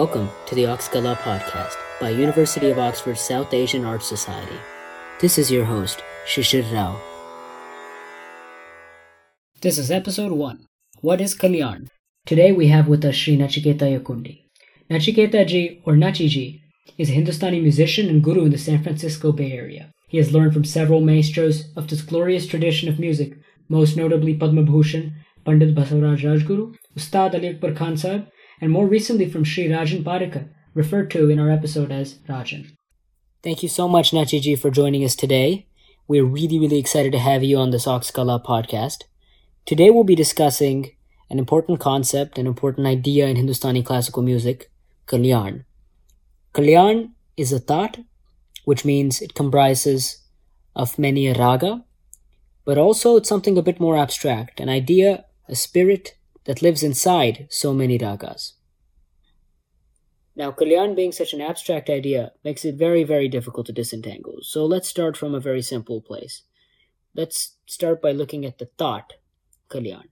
Welcome 0.00 0.30
to 0.46 0.54
the 0.54 0.64
Oxkala 0.64 1.14
podcast 1.16 1.76
by 2.00 2.08
University 2.08 2.70
of 2.70 2.78
Oxford 2.78 3.18
South 3.18 3.52
Asian 3.52 3.84
Arts 3.84 4.06
Society. 4.06 4.56
This 5.20 5.36
is 5.36 5.50
your 5.50 5.66
host, 5.66 6.02
Shishir 6.26 6.64
Rao. 6.72 6.98
This 9.60 9.76
is 9.76 9.90
episode 9.90 10.32
1. 10.32 10.64
What 11.02 11.20
is 11.20 11.34
Kalyan? 11.34 11.88
Today 12.24 12.50
we 12.50 12.68
have 12.68 12.88
with 12.88 13.04
us 13.04 13.14
Sri 13.14 13.36
Nachiketa 13.36 13.86
Yakkundi. 13.94 14.44
Nachiketa 14.90 15.46
ji, 15.46 15.82
or 15.84 15.92
Nachi 15.92 16.28
ji, 16.28 16.62
is 16.96 17.10
a 17.10 17.12
Hindustani 17.12 17.60
musician 17.60 18.08
and 18.08 18.24
guru 18.24 18.46
in 18.46 18.52
the 18.52 18.56
San 18.56 18.82
Francisco 18.82 19.32
Bay 19.32 19.52
Area. 19.52 19.92
He 20.08 20.16
has 20.16 20.32
learned 20.32 20.54
from 20.54 20.64
several 20.64 21.02
maestros 21.02 21.64
of 21.76 21.88
this 21.88 22.00
glorious 22.00 22.46
tradition 22.46 22.88
of 22.88 22.98
music, 22.98 23.34
most 23.68 23.98
notably 23.98 24.32
Padma 24.32 24.62
Bhushan, 24.62 25.12
Pandit 25.44 25.74
Basavaraj 25.74 26.22
Rajguru, 26.22 26.74
Ustad 26.96 27.34
Ali 27.34 27.74
Khan 27.74 27.98
Sahib, 27.98 28.28
and 28.60 28.70
more 28.70 28.86
recently 28.86 29.28
from 29.28 29.44
Sri 29.44 29.68
Rajan 29.68 30.02
Parrikar, 30.02 30.48
referred 30.74 31.10
to 31.12 31.30
in 31.30 31.38
our 31.38 31.50
episode 31.50 31.90
as 31.90 32.14
Rajan. 32.28 32.72
Thank 33.42 33.62
you 33.62 33.68
so 33.68 33.88
much, 33.88 34.10
Nachiji, 34.10 34.58
for 34.58 34.70
joining 34.70 35.04
us 35.04 35.16
today. 35.16 35.66
We're 36.06 36.24
really, 36.24 36.58
really 36.58 36.78
excited 36.78 37.12
to 37.12 37.18
have 37.18 37.42
you 37.42 37.56
on 37.56 37.70
this 37.70 37.86
Oxkala 37.86 38.44
podcast. 38.44 39.04
Today 39.64 39.90
we'll 39.90 40.04
be 40.04 40.14
discussing 40.14 40.90
an 41.30 41.38
important 41.38 41.80
concept, 41.80 42.38
an 42.38 42.46
important 42.46 42.86
idea 42.86 43.26
in 43.28 43.36
Hindustani 43.36 43.82
classical 43.82 44.22
music, 44.22 44.70
Kalyan. 45.06 45.64
Kalyan 46.52 47.12
is 47.36 47.52
a 47.52 47.60
thought, 47.60 47.98
which 48.64 48.84
means 48.84 49.22
it 49.22 49.34
comprises 49.34 50.18
of 50.74 50.98
many 50.98 51.28
a 51.28 51.34
raga, 51.34 51.84
but 52.64 52.78
also 52.78 53.16
it's 53.16 53.28
something 53.28 53.56
a 53.56 53.62
bit 53.62 53.80
more 53.80 53.96
abstract, 53.96 54.60
an 54.60 54.68
idea, 54.68 55.24
a 55.48 55.54
spirit 55.54 56.16
that 56.44 56.62
lives 56.62 56.82
inside 56.82 57.46
so 57.50 57.72
many 57.72 57.98
ragas. 57.98 58.52
Now, 60.36 60.52
Kalyan 60.52 60.96
being 60.96 61.12
such 61.12 61.34
an 61.34 61.40
abstract 61.40 61.90
idea 61.90 62.32
makes 62.44 62.64
it 62.64 62.76
very, 62.76 63.04
very 63.04 63.28
difficult 63.28 63.66
to 63.66 63.72
disentangle. 63.72 64.38
So 64.42 64.64
let's 64.64 64.88
start 64.88 65.16
from 65.16 65.34
a 65.34 65.40
very 65.40 65.60
simple 65.60 66.00
place. 66.00 66.42
Let's 67.14 67.56
start 67.66 68.00
by 68.00 68.12
looking 68.12 68.46
at 68.46 68.58
the 68.58 68.70
thought, 68.78 69.14
Kalyan. 69.68 70.04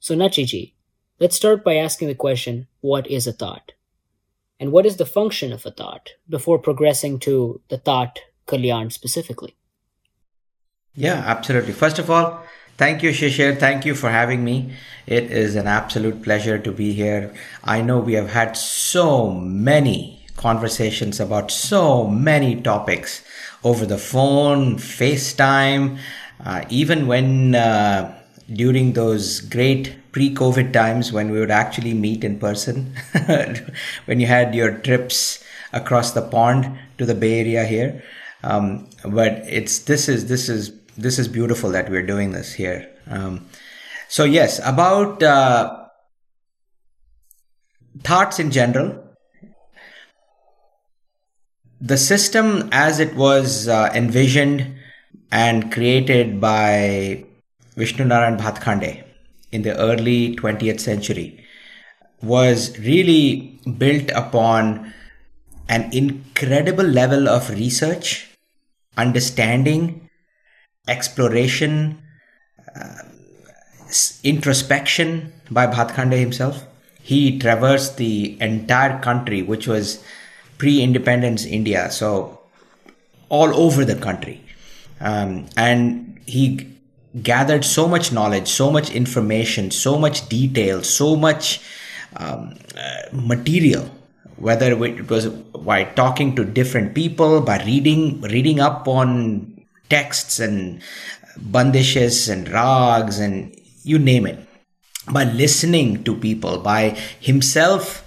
So, 0.00 0.16
Nachiji, 0.16 0.72
let's 1.20 1.36
start 1.36 1.62
by 1.62 1.76
asking 1.76 2.08
the 2.08 2.14
question 2.14 2.66
what 2.80 3.06
is 3.06 3.26
a 3.26 3.32
thought? 3.32 3.72
And 4.58 4.72
what 4.72 4.86
is 4.86 4.96
the 4.96 5.06
function 5.06 5.52
of 5.52 5.66
a 5.66 5.70
thought 5.70 6.10
before 6.28 6.58
progressing 6.58 7.18
to 7.20 7.60
the 7.68 7.78
thought, 7.78 8.18
Kalyan 8.46 8.90
specifically? 8.90 9.56
Yeah, 10.94 11.22
absolutely. 11.26 11.72
First 11.72 11.98
of 11.98 12.10
all, 12.10 12.41
Thank 12.76 13.02
you, 13.02 13.10
Shishir. 13.10 13.58
Thank 13.58 13.84
you 13.84 13.94
for 13.94 14.10
having 14.10 14.44
me. 14.44 14.74
It 15.06 15.24
is 15.24 15.56
an 15.56 15.66
absolute 15.66 16.22
pleasure 16.22 16.58
to 16.58 16.72
be 16.72 16.92
here. 16.92 17.32
I 17.62 17.82
know 17.82 17.98
we 17.98 18.14
have 18.14 18.30
had 18.30 18.56
so 18.56 19.30
many 19.32 20.24
conversations 20.36 21.20
about 21.20 21.50
so 21.50 22.06
many 22.06 22.60
topics 22.60 23.22
over 23.62 23.84
the 23.86 23.98
phone, 23.98 24.76
FaceTime, 24.76 25.98
uh, 26.44 26.64
even 26.70 27.06
when 27.06 27.54
uh, 27.54 28.18
during 28.52 28.94
those 28.94 29.40
great 29.40 29.94
pre 30.12 30.34
COVID 30.34 30.72
times 30.72 31.12
when 31.12 31.30
we 31.30 31.38
would 31.38 31.50
actually 31.50 31.94
meet 31.94 32.24
in 32.24 32.38
person, 32.38 32.94
when 34.06 34.18
you 34.18 34.26
had 34.26 34.54
your 34.54 34.78
trips 34.78 35.44
across 35.72 36.12
the 36.12 36.22
pond 36.22 36.78
to 36.98 37.06
the 37.06 37.14
Bay 37.14 37.40
Area 37.40 37.64
here. 37.64 38.02
Um, 38.42 38.88
but 39.04 39.32
it's 39.46 39.80
this 39.80 40.08
is 40.08 40.26
this 40.26 40.48
is 40.48 40.70
this 40.96 41.18
is 41.18 41.28
beautiful 41.28 41.70
that 41.70 41.90
we're 41.90 42.06
doing 42.06 42.32
this 42.32 42.52
here. 42.52 42.88
Um, 43.06 43.46
so 44.08 44.24
yes, 44.24 44.60
about 44.64 45.22
uh, 45.22 45.86
thoughts 48.02 48.38
in 48.38 48.50
general. 48.50 48.98
The 51.80 51.96
system 51.98 52.68
as 52.70 53.00
it 53.00 53.14
was 53.16 53.66
uh, 53.66 53.90
envisioned 53.94 54.76
and 55.32 55.72
created 55.72 56.40
by 56.40 57.24
Vishnu 57.74 58.04
Narayan 58.04 58.38
Bhatkhande 58.38 59.02
in 59.50 59.62
the 59.62 59.76
early 59.76 60.36
20th 60.36 60.78
century 60.78 61.44
was 62.22 62.78
really 62.78 63.58
built 63.78 64.10
upon 64.14 64.92
an 65.68 65.92
incredible 65.92 66.84
level 66.84 67.28
of 67.28 67.50
research, 67.50 68.30
understanding, 68.96 70.01
exploration, 70.88 72.02
uh, 72.74 73.02
introspection 74.24 75.32
by 75.50 75.66
Bhatkhande 75.66 76.18
himself. 76.18 76.64
He 77.02 77.38
traversed 77.38 77.96
the 77.96 78.36
entire 78.40 79.00
country, 79.00 79.42
which 79.42 79.66
was 79.66 80.02
pre 80.58 80.80
independence 80.80 81.44
India, 81.44 81.90
so 81.90 82.40
all 83.28 83.54
over 83.54 83.84
the 83.84 83.96
country. 83.96 84.40
Um, 85.00 85.46
and 85.56 86.20
he 86.26 86.68
gathered 87.22 87.64
so 87.64 87.88
much 87.88 88.12
knowledge, 88.12 88.48
so 88.48 88.70
much 88.70 88.90
information, 88.90 89.70
so 89.70 89.98
much 89.98 90.28
detail, 90.28 90.82
so 90.82 91.16
much 91.16 91.60
um, 92.16 92.56
uh, 92.76 93.02
material 93.12 93.90
whether 94.36 94.72
it 94.72 95.08
was 95.08 95.28
by 95.28 95.84
talking 95.84 96.34
to 96.34 96.44
different 96.44 96.94
people 96.94 97.40
by 97.40 97.62
reading 97.64 98.20
reading 98.22 98.58
up 98.58 98.88
on 98.88 99.51
texts 99.92 100.38
and 100.40 100.82
bandishes 101.36 102.28
and 102.28 102.48
rags 102.48 103.18
and 103.18 103.54
you 103.82 103.98
name 103.98 104.26
it. 104.26 104.38
By 105.10 105.24
listening 105.24 106.04
to 106.04 106.14
people 106.14 106.58
by 106.58 106.90
himself 107.20 108.04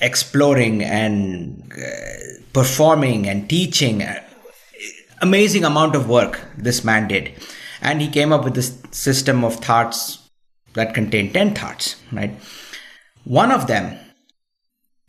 exploring 0.00 0.82
and 0.82 1.72
uh, 1.72 2.42
performing 2.52 3.26
and 3.28 3.48
teaching 3.48 4.02
uh, 4.02 4.22
amazing 5.20 5.64
amount 5.64 5.96
of 5.96 6.08
work 6.08 6.40
this 6.56 6.84
man 6.84 7.08
did. 7.08 7.32
And 7.80 8.00
he 8.00 8.08
came 8.08 8.32
up 8.32 8.44
with 8.44 8.54
this 8.54 8.78
system 8.90 9.44
of 9.44 9.56
thoughts 9.56 10.28
that 10.74 10.94
contain 10.94 11.32
10 11.32 11.54
thoughts 11.54 11.96
right? 12.12 12.34
One 13.24 13.50
of 13.50 13.66
them 13.66 13.98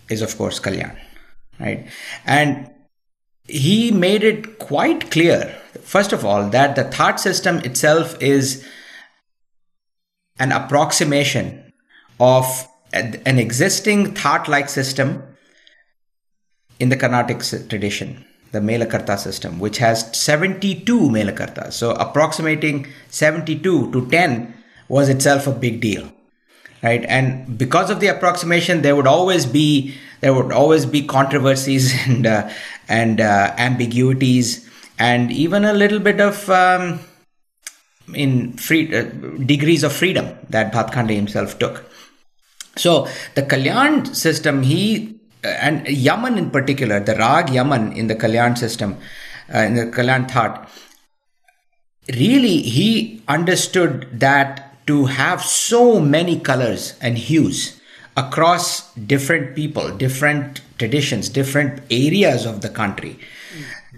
is 0.09 0.22
of 0.22 0.36
course 0.38 0.59
kalyan 0.59 0.97
right? 1.59 1.88
And 2.25 2.72
he 3.50 3.92
made 3.92 4.24
it 4.24 4.60
quite 4.60 5.12
clear, 5.12 5.56
first 5.82 6.14
of 6.14 6.24
all, 6.24 6.50
that 6.50 6.76
the 6.76 6.84
thought 6.86 7.20
system 7.20 7.58
itself 7.60 8.22
is 8.22 8.66
an 10.38 10.52
approximation 10.52 11.74
of 12.20 12.68
an 12.94 13.38
existing 13.38 14.14
thought 14.16 14.48
like 14.48 14.70
system 14.70 15.24
in 16.80 16.90
the 16.90 16.98
Carnatic 16.98 17.40
tradition, 17.70 18.26
the 18.52 18.60
Melakarta 18.60 19.18
system, 19.18 19.60
which 19.60 19.78
has 19.78 20.18
72 20.18 21.00
Melakartas. 21.00 21.74
So 21.74 21.92
approximating 21.92 22.88
72 23.10 23.92
to 23.92 24.10
10 24.10 24.54
was 24.88 25.10
itself 25.10 25.46
a 25.46 25.52
big 25.52 25.81
deal 25.81 26.12
right 26.81 27.04
and 27.06 27.58
because 27.58 27.90
of 27.90 28.00
the 28.00 28.08
approximation 28.08 28.81
there 28.81 28.96
would 28.96 29.08
always 29.08 29.46
be 29.46 29.96
there 30.22 30.34
would 30.34 30.52
always 30.52 30.85
be 30.85 31.02
controversies 31.02 31.94
and 32.07 32.25
uh, 32.25 32.50
and 32.88 33.22
uh, 33.22 33.53
ambiguities 33.57 34.69
and 34.97 35.31
even 35.31 35.66
a 35.66 35.74
little 35.74 36.00
bit 36.00 36.19
of 36.19 36.50
um, 36.50 37.00
in 38.13 38.53
free 38.53 38.94
uh, 38.96 39.03
degrees 39.46 39.84
of 39.84 39.94
freedom 39.94 40.35
that 40.50 40.74
Bhatkhande 40.74 41.16
himself 41.16 41.57
took. 41.59 41.85
So 42.75 43.07
the 43.35 43.44
kalyan 43.44 44.16
system 44.16 44.63
he 44.63 45.19
uh, 45.44 45.47
and 45.47 45.88
yaman 45.88 46.38
in 46.38 46.50
particular 46.50 47.00
the 47.00 47.16
rag 47.16 47.50
yaman 47.50 47.94
in 47.94 48.07
the 48.07 48.16
kalyan 48.16 48.57
system 48.57 48.97
uh, 49.53 49.59
in 49.59 49.75
the 49.75 49.86
kalyan 49.86 50.30
thought 50.30 50.69
really 52.10 52.57
he 52.62 53.21
understood 53.27 54.07
that 54.19 54.86
to 54.88 55.06
have 55.06 55.42
so 55.44 56.00
many 56.00 56.39
colors 56.39 56.95
and 57.01 57.18
hues 57.18 57.79
across 58.21 58.94
different 59.13 59.56
people, 59.56 59.89
different 60.04 60.62
traditions, 60.77 61.30
different 61.39 61.81
areas 61.89 62.45
of 62.45 62.62
the 62.62 62.69
country, 62.69 63.18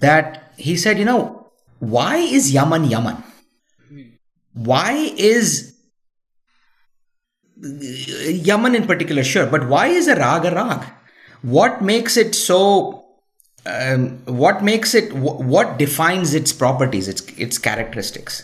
that 0.05 0.53
he 0.57 0.77
said, 0.77 0.99
you 0.99 1.05
know, 1.05 1.51
why 1.79 2.17
is 2.17 2.51
Yaman 2.53 2.85
Yaman? 2.85 3.17
Why 4.53 4.91
is 5.17 5.75
Yaman 8.47 8.75
in 8.75 8.85
particular, 8.87 9.23
sure, 9.23 9.45
but 9.45 9.67
why 9.67 9.87
is 9.87 10.07
a 10.07 10.15
rag 10.15 10.45
a 10.45 10.55
rag? 10.55 10.87
What 11.41 11.81
makes 11.81 12.17
it 12.17 12.35
so? 12.35 13.05
Um, 13.65 14.03
what 14.25 14.63
makes 14.63 14.95
it? 14.95 15.13
What 15.13 15.77
defines 15.77 16.33
its 16.33 16.53
properties, 16.53 17.07
its 17.07 17.21
its 17.37 17.57
characteristics, 17.57 18.43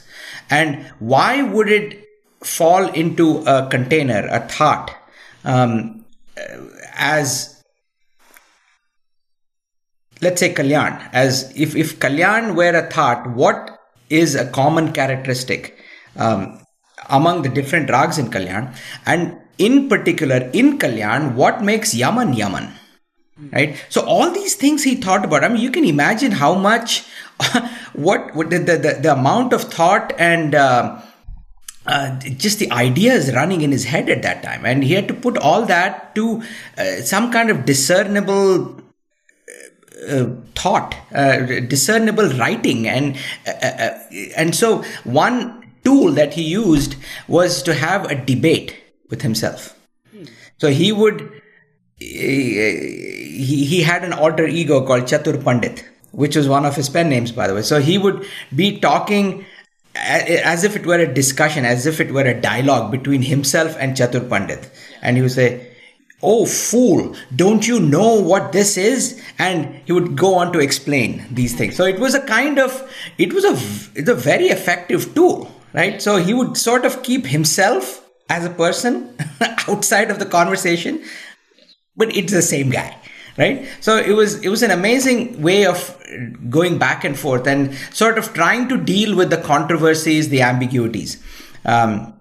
and 0.49 0.85
why 0.99 1.41
would 1.41 1.69
it 1.69 2.03
fall 2.43 2.87
into 3.03 3.43
a 3.45 3.67
container, 3.69 4.27
a 4.29 4.39
thought, 4.47 4.95
um, 5.53 6.05
as 6.95 7.63
let's 10.21 10.39
say 10.43 10.53
kalyan 10.59 10.93
as 11.23 11.41
if 11.65 11.75
if 11.75 11.97
kalyan 12.05 12.55
were 12.59 12.75
a 12.83 12.85
thought 12.95 13.27
what 13.41 13.73
is 14.21 14.35
a 14.35 14.45
common 14.59 14.93
characteristic 14.99 15.77
um, 16.17 16.41
among 17.17 17.43
the 17.43 17.51
different 17.59 17.89
rags 17.97 18.17
in 18.23 18.29
kalyan 18.37 18.73
and 19.05 19.37
in 19.57 19.89
particular 19.89 20.49
in 20.53 20.77
Kalyan, 20.77 21.35
what 21.35 21.63
makes 21.63 21.93
Yaman 21.93 22.33
Yaman? 22.33 22.73
Right. 23.51 23.77
So 23.89 24.03
all 24.05 24.31
these 24.31 24.55
things 24.55 24.83
he 24.83 24.95
thought 24.95 25.23
about. 25.23 25.43
I 25.43 25.49
mean, 25.49 25.61
you 25.61 25.69
can 25.69 25.85
imagine 25.85 26.31
how 26.31 26.55
much, 26.55 27.05
what, 27.93 28.35
what 28.35 28.49
the, 28.49 28.57
the, 28.57 28.99
the 28.99 29.13
amount 29.13 29.53
of 29.53 29.61
thought 29.61 30.11
and 30.17 30.55
uh, 30.55 30.99
uh, 31.87 32.19
just 32.19 32.59
the 32.59 32.69
ideas 32.71 33.33
running 33.33 33.61
in 33.61 33.71
his 33.71 33.85
head 33.85 34.09
at 34.09 34.21
that 34.23 34.43
time, 34.43 34.65
and 34.65 34.83
he 34.83 34.93
had 34.93 35.07
to 35.07 35.13
put 35.13 35.37
all 35.37 35.65
that 35.65 36.13
to 36.15 36.43
uh, 36.77 37.01
some 37.01 37.31
kind 37.31 37.49
of 37.49 37.65
discernible 37.65 38.79
uh, 40.09 40.27
thought, 40.55 40.95
uh, 41.13 41.37
discernible 41.67 42.29
writing, 42.37 42.87
and 42.87 43.17
uh, 43.47 43.51
uh, 43.65 43.99
and 44.35 44.55
so 44.55 44.83
one 45.03 45.65
tool 45.83 46.11
that 46.11 46.33
he 46.33 46.43
used 46.43 46.95
was 47.27 47.63
to 47.63 47.73
have 47.73 48.05
a 48.11 48.15
debate 48.15 48.75
with 49.09 49.21
himself. 49.21 49.73
So 50.57 50.69
he 50.69 50.91
would 50.91 51.41
he, 51.97 53.65
he 53.65 53.81
had 53.81 54.03
an 54.03 54.13
alter 54.13 54.45
ego 54.45 54.85
called 54.85 55.03
Chatur 55.03 55.43
Pandit, 55.43 55.85
which 56.11 56.35
was 56.35 56.47
one 56.47 56.65
of 56.65 56.75
his 56.75 56.89
pen 56.89 57.09
names, 57.09 57.31
by 57.31 57.47
the 57.47 57.55
way. 57.55 57.61
So 57.61 57.79
he 57.79 57.97
would 57.97 58.25
be 58.55 58.79
talking 58.79 59.45
as 59.97 60.63
if 60.63 60.75
it 60.75 60.85
were 60.85 60.99
a 60.99 61.13
discussion, 61.13 61.65
as 61.65 61.85
if 61.85 61.99
it 61.99 62.11
were 62.11 62.21
a 62.21 62.39
dialogue 62.39 62.91
between 62.91 63.21
himself 63.21 63.75
and 63.79 63.95
Chatur 63.95 64.29
Pandit. 64.29 64.69
And 65.01 65.15
he 65.15 65.21
would 65.21 65.31
say, 65.31 65.73
Oh, 66.23 66.47
fool, 66.47 67.15
don't 67.35 67.67
you 67.67 67.79
know 67.79 68.19
what 68.19 68.51
this 68.51 68.75
is? 68.75 69.21
And 69.37 69.81
he 69.85 69.91
would 69.91 70.17
go 70.17 70.33
on 70.33 70.51
to 70.53 70.59
explain 70.59 71.23
these 71.29 71.53
things. 71.53 71.75
So 71.75 71.85
it 71.85 71.99
was 71.99 72.15
a 72.15 72.21
kind 72.21 72.57
of, 72.57 72.91
it 73.19 73.33
was 73.33 73.45
a, 73.45 73.51
it's 73.95 74.09
a 74.09 74.15
very 74.15 74.47
effective 74.47 75.13
tool, 75.13 75.51
right? 75.73 76.01
So 76.01 76.17
he 76.17 76.33
would 76.33 76.57
sort 76.57 76.85
of 76.85 77.03
keep 77.03 77.27
himself 77.27 78.03
as 78.29 78.45
a 78.45 78.49
person 78.49 79.15
outside 79.67 80.09
of 80.09 80.17
the 80.17 80.25
conversation, 80.25 81.03
but 81.95 82.15
it's 82.15 82.33
the 82.33 82.41
same 82.41 82.71
guy 82.71 82.97
right? 83.37 83.67
So 83.79 83.97
it 83.97 84.13
was 84.13 84.41
it 84.41 84.49
was 84.49 84.63
an 84.63 84.71
amazing 84.71 85.41
way 85.41 85.65
of 85.65 85.95
going 86.49 86.77
back 86.77 87.03
and 87.03 87.17
forth 87.17 87.47
and 87.47 87.73
sort 87.93 88.17
of 88.17 88.33
trying 88.33 88.67
to 88.69 88.77
deal 88.77 89.15
with 89.15 89.29
the 89.29 89.37
controversies 89.37 90.29
the 90.29 90.41
ambiguities. 90.41 91.23
Um, 91.65 92.13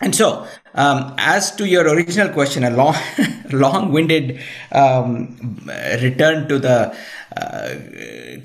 and 0.00 0.14
so 0.14 0.46
um, 0.74 1.14
as 1.18 1.54
to 1.56 1.66
your 1.66 1.88
original 1.88 2.28
question 2.28 2.64
a 2.64 2.70
long 2.70 2.94
long-winded 3.50 4.40
um, 4.72 5.66
return 6.02 6.48
to 6.48 6.58
the 6.58 6.96
uh, 7.36 7.74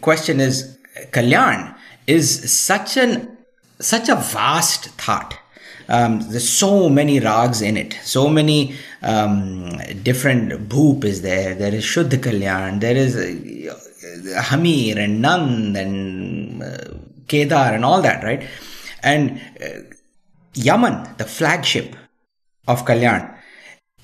question 0.02 0.40
is 0.40 0.78
kalyan 1.12 1.76
is 2.08 2.52
such 2.52 2.98
an 2.98 3.38
such 3.80 4.10
a 4.10 4.16
vast 4.16 4.86
thought 4.92 5.38
um, 5.90 6.22
there's 6.30 6.50
so 6.50 6.90
many 6.90 7.20
rags 7.20 7.62
in 7.62 7.78
it. 7.78 7.98
So 8.04 8.30
many 8.30 8.76
um, 9.02 9.70
different 10.04 10.70
bhoop 10.70 11.04
is 11.04 11.22
there. 11.22 11.56
There 11.56 11.74
is 11.74 11.84
shuddha 11.84 12.18
kalyan. 12.18 12.80
There 12.80 12.96
is 12.96 13.16
uh, 13.16 14.42
hamir 14.42 14.98
and 14.98 15.24
nand 15.24 15.78
and 15.78 16.64
uh, 16.64 16.98
kedar 17.28 17.74
and 17.74 17.86
all 17.86 18.02
that 18.02 18.24
right? 18.24 18.48
And 19.02 19.42
uh, 19.62 19.96
yaman 20.54 21.16
the 21.18 21.26
flagship 21.26 21.96
of 22.68 22.86
kalyan 22.86 23.36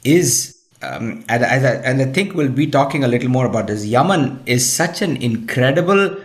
is 0.04 0.56
um, 0.82 1.26
and, 1.28 1.44
and, 1.44 2.02
I 2.02 2.06
think 2.06 2.34
we'll 2.36 2.48
be 2.48 2.66
talking 2.66 3.04
a 3.04 3.08
little 3.10 3.28
more 3.28 3.46
about 3.46 3.68
this. 3.68 3.86
Yaman 3.86 4.42
is 4.46 4.72
such 4.72 5.02
an 5.02 5.18
incredible, 5.18 6.16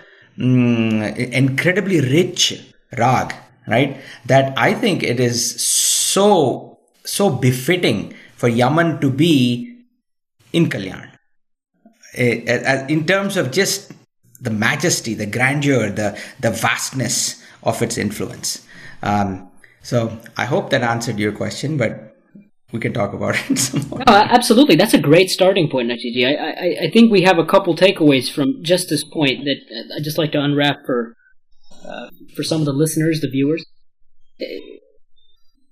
um, 0.40 1.02
incredibly 1.02 2.00
rich 2.00 2.64
rag 2.96 3.34
right? 3.66 4.00
That 4.26 4.56
I 4.56 4.74
think 4.74 5.02
it 5.02 5.20
is 5.20 5.62
so, 5.62 6.78
so 7.04 7.30
befitting 7.30 8.14
for 8.36 8.48
Yaman 8.48 9.00
to 9.00 9.10
be 9.10 9.84
in 10.52 10.68
Kalyan. 10.68 11.10
Eh, 12.14 12.44
eh, 12.46 12.86
in 12.88 13.06
terms 13.06 13.36
of 13.36 13.50
just 13.50 13.92
the 14.40 14.50
majesty, 14.50 15.14
the 15.14 15.26
grandeur, 15.26 15.90
the, 15.90 16.18
the 16.40 16.50
vastness 16.50 17.42
of 17.62 17.82
its 17.82 17.98
influence. 17.98 18.64
Um, 19.02 19.50
so 19.82 20.18
I 20.36 20.44
hope 20.44 20.70
that 20.70 20.82
answered 20.82 21.18
your 21.18 21.32
question, 21.32 21.76
but 21.76 22.14
we 22.72 22.80
can 22.80 22.92
talk 22.92 23.12
about 23.12 23.36
it 23.50 23.58
some 23.58 23.88
more. 23.88 24.02
Absolutely. 24.06 24.76
That's 24.76 24.94
a 24.94 25.00
great 25.00 25.30
starting 25.30 25.70
point, 25.70 25.90
Nachiji. 25.90 26.26
I, 26.26 26.34
I, 26.34 26.86
I 26.86 26.90
think 26.90 27.10
we 27.10 27.22
have 27.22 27.38
a 27.38 27.46
couple 27.46 27.74
takeaways 27.74 28.30
from 28.30 28.62
just 28.62 28.88
this 28.88 29.04
point 29.04 29.44
that 29.44 29.56
uh, 29.70 29.96
I'd 29.96 30.04
just 30.04 30.18
like 30.18 30.32
to 30.32 30.40
unwrap 30.40 30.84
for 30.84 31.16
uh, 31.88 32.10
for 32.34 32.42
some 32.42 32.60
of 32.60 32.66
the 32.66 32.72
listeners, 32.72 33.20
the 33.20 33.30
viewers. 33.30 33.64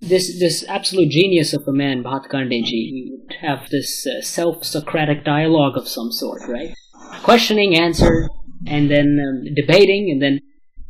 This 0.00 0.38
this 0.38 0.64
absolute 0.68 1.10
genius 1.10 1.52
of 1.52 1.66
a 1.68 1.72
man, 1.72 2.02
Bhatkhandeji, 2.02 3.10
would 3.10 3.36
have 3.40 3.70
this 3.70 4.06
uh, 4.06 4.20
self-Socratic 4.20 5.24
dialogue 5.24 5.76
of 5.76 5.88
some 5.88 6.10
sort, 6.10 6.42
right? 6.48 6.74
Questioning, 7.22 7.76
answer, 7.76 8.28
and 8.66 8.90
then 8.90 9.18
um, 9.24 9.54
debating, 9.54 10.10
and 10.10 10.20
then 10.20 10.40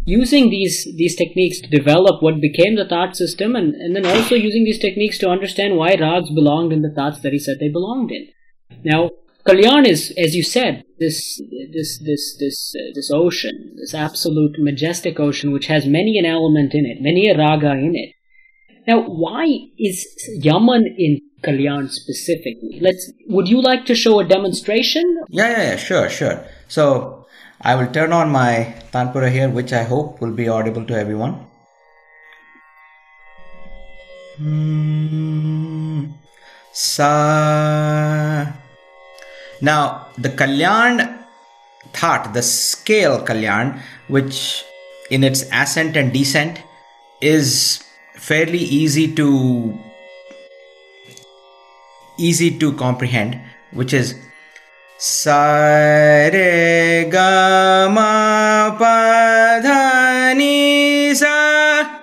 using 0.07 0.51
these 0.51 0.89
these 0.97 1.15
techniques 1.15 1.61
to 1.61 1.69
develop 1.69 2.23
what 2.23 2.41
became 2.41 2.77
the 2.77 2.89
thought 2.89 3.15
system, 3.15 3.55
and, 3.55 3.75
and 3.75 3.95
then 3.95 4.07
also 4.07 4.35
using 4.35 4.65
these 4.65 4.79
techniques 4.79 5.19
to 5.19 5.29
understand 5.29 5.77
why 5.77 5.95
rags 5.95 6.31
belonged 6.31 6.73
in 6.73 6.83
the 6.83 6.91
thoughts 6.95 7.21
that 7.21 7.33
he 7.33 7.39
said 7.39 7.59
they 7.61 7.69
belonged 7.69 8.11
in. 8.11 8.29
Now, 8.83 9.11
Kalyan 9.47 9.87
is, 9.87 10.13
as 10.17 10.37
you 10.37 10.45
said, 10.45 10.85
this 11.01 11.43
this 11.73 11.99
this 11.99 12.37
this 12.39 12.75
uh, 12.77 12.93
this 12.95 13.11
ocean, 13.11 13.75
this 13.77 13.93
absolute 13.93 14.57
majestic 14.59 15.19
ocean, 15.19 15.53
which 15.53 15.67
has 15.67 15.85
many 15.85 16.17
an 16.17 16.25
element 16.25 16.75
in 16.75 16.87
it, 16.87 17.03
many 17.03 17.29
a 17.29 17.37
raga 17.37 17.73
in 17.73 17.93
it. 17.97 18.15
Now, 18.87 19.03
why 19.03 19.47
is 19.79 20.07
Yaman 20.41 20.95
in 20.97 21.21
Kalyan 21.43 21.91
specifically? 21.91 22.79
Let's. 22.81 23.11
Would 23.29 23.49
you 23.49 23.61
like 23.61 23.85
to 23.87 23.97
show 23.97 24.21
a 24.21 24.25
demonstration? 24.25 25.03
Yeah, 25.29 25.51
yeah, 25.51 25.63
yeah. 25.71 25.77
Sure, 25.77 26.09
sure. 26.09 26.45
So 26.69 27.27
I 27.61 27.75
will 27.75 27.91
turn 27.93 28.13
on 28.13 28.31
my 28.31 28.75
Tanpura 28.93 29.31
here, 29.31 29.49
which 29.49 29.73
I 29.73 29.83
hope 29.83 30.21
will 30.21 30.33
be 30.33 30.49
audible 30.49 30.85
to 30.87 30.95
everyone. 30.95 31.47
Hmm. 34.37 36.07
Sa 36.73 38.62
now, 39.63 40.09
the 40.19 40.29
Kalyan 40.29 41.25
thought, 41.93 42.35
the 42.35 42.43
scale 42.43 43.25
Kalyan, 43.25 43.81
which 44.09 44.65
in 45.09 45.23
its 45.23 45.45
ascent 45.53 45.97
and 45.97 46.13
descent 46.13 46.61
is 47.21 47.85
fairly 48.17 48.59
easy 48.59 49.15
to 49.15 49.79
easy 52.19 52.59
to 52.59 52.73
comprehend, 52.73 53.41
which 53.71 53.95
is 53.95 54.17
Sare 54.99 56.33
Gama 57.09 58.77
Padhani 58.81 60.35
Sa 61.15 62.01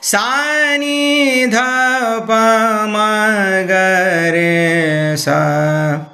Sani 0.00 1.46
Dha 1.46 2.24
Pa 2.26 2.86
Ma 2.90 3.62
Gare 3.66 5.16
Sa 5.16 6.07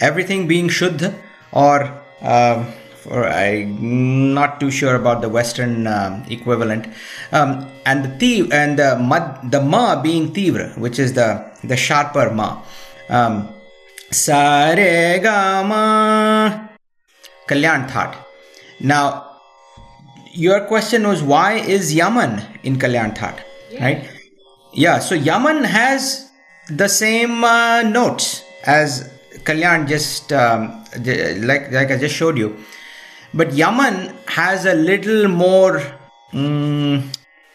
everything 0.00 0.48
being 0.48 0.68
Shuddha 0.68 1.14
or 1.52 2.02
uh, 2.22 2.64
or 3.08 3.26
I'm 3.26 4.34
not 4.34 4.60
too 4.60 4.70
sure 4.70 4.94
about 4.94 5.22
the 5.22 5.28
Western 5.28 5.86
uh, 5.86 6.24
equivalent, 6.28 6.86
um, 7.32 7.66
and 7.86 8.04
the 8.04 8.18
tiv 8.18 8.52
and 8.52 8.78
the 8.78 8.98
mad, 8.98 9.50
the 9.50 9.62
ma 9.62 10.00
being 10.00 10.32
tivra, 10.32 10.76
which 10.78 10.98
is 10.98 11.14
the 11.14 11.50
the 11.64 11.76
sharper 11.76 12.30
ma. 12.30 12.62
Um, 13.08 13.48
Sare 14.10 15.20
ma 15.64 16.68
Kalyan 17.48 17.88
thought. 17.90 18.16
Now, 18.80 19.38
your 20.32 20.66
question 20.66 21.06
was 21.06 21.22
why 21.22 21.54
is 21.54 21.94
Yaman 21.94 22.42
in 22.62 22.76
Kalyan 22.76 23.16
thought, 23.16 23.40
yeah. 23.70 23.84
right? 23.84 24.10
Yeah, 24.72 24.98
so 25.00 25.14
Yaman 25.14 25.64
has 25.64 26.30
the 26.68 26.88
same 26.88 27.42
uh, 27.44 27.82
notes 27.82 28.44
as 28.64 29.10
Kalyan 29.44 29.88
just 29.88 30.32
um, 30.32 30.84
like 31.46 31.70
like 31.72 31.90
I 31.90 31.96
just 31.96 32.14
showed 32.14 32.38
you, 32.38 32.56
but 33.34 33.52
Yaman 33.52 34.14
has 34.26 34.66
a 34.66 34.74
little 34.74 35.28
more. 35.28 35.82
Um, 36.32 37.10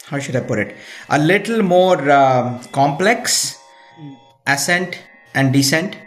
how 0.06 0.20
should 0.20 0.36
I 0.36 0.42
put 0.42 0.60
it? 0.60 0.76
A 1.10 1.18
little 1.18 1.64
more 1.64 2.10
uh, 2.10 2.62
complex 2.72 3.60
ascent 4.46 5.00
and 5.34 5.52
descent, 5.54 5.98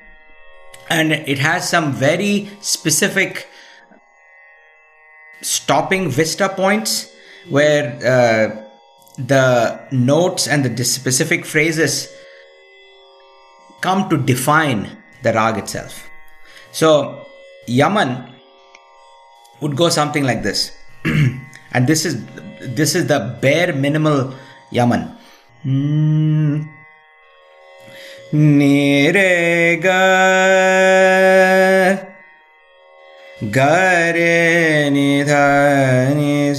and 0.91 1.13
it 1.13 1.39
has 1.39 1.69
some 1.69 1.93
very 1.93 2.49
specific 2.61 3.49
stopping 5.41 6.09
vista 6.11 6.49
points 6.49 7.13
where 7.49 7.97
uh, 8.05 8.65
the 9.19 9.81
notes 9.91 10.47
and 10.47 10.65
the 10.65 10.85
specific 10.85 11.45
phrases 11.45 12.13
come 13.81 14.09
to 14.09 14.17
define 14.17 14.98
the 15.23 15.33
rag 15.33 15.59
itself. 15.59 16.09
So 16.73 17.27
Yaman 17.67 18.11
would 19.61 19.77
go 19.77 19.89
something 19.89 20.25
like 20.25 20.43
this, 20.43 20.73
and 21.73 21.87
this 21.87 22.05
is 22.05 22.25
this 22.61 22.95
is 22.95 23.07
the 23.07 23.39
bare 23.41 23.73
minimal 23.73 24.35
Yaman. 24.71 25.17
Mm. 25.65 26.69
Nire 28.33 29.81
ga 29.81 30.03
Gare 33.51 34.91
ni 34.91 35.23
dha 35.23 36.13
ni 36.15 36.51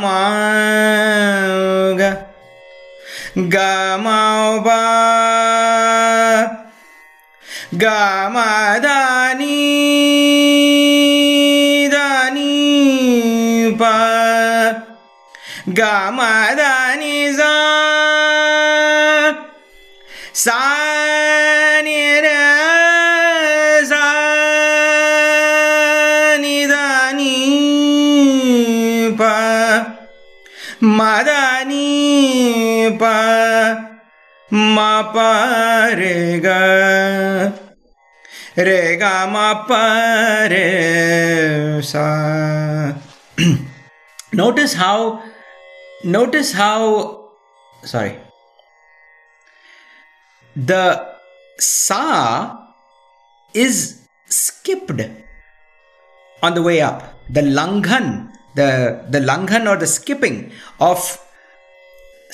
ma 0.00 0.16
गाव 3.38 4.64
गा 7.74 8.28
दा 8.78 9.28
प। 13.70 13.82
गमदानि 15.68 16.54
गानि 16.56 17.32
जा। 17.32 17.52
सा। 20.34 20.75
Pa 32.94 33.18
ma 34.50 35.12
pa 35.12 35.30
re 35.98 36.38
ga 36.38 36.60
re 38.56 38.96
ga 38.96 39.26
ma 39.26 39.66
pa 39.66 39.82
re 40.52 41.82
sa 41.82 42.06
notice 44.32 44.74
how 44.74 45.22
notice 46.04 46.52
how 46.52 47.26
sorry. 47.82 48.18
The 50.56 51.16
sa 51.58 52.56
is 53.54 54.02
skipped 54.28 55.00
on 56.42 56.54
the 56.54 56.62
way 56.62 56.80
up. 56.80 57.02
The 57.28 57.42
langhan 57.42 58.32
the 58.54 59.04
the 59.10 59.20
langhan 59.20 59.68
or 59.68 59.76
the 59.76 59.86
skipping 59.86 60.52
of 60.80 61.18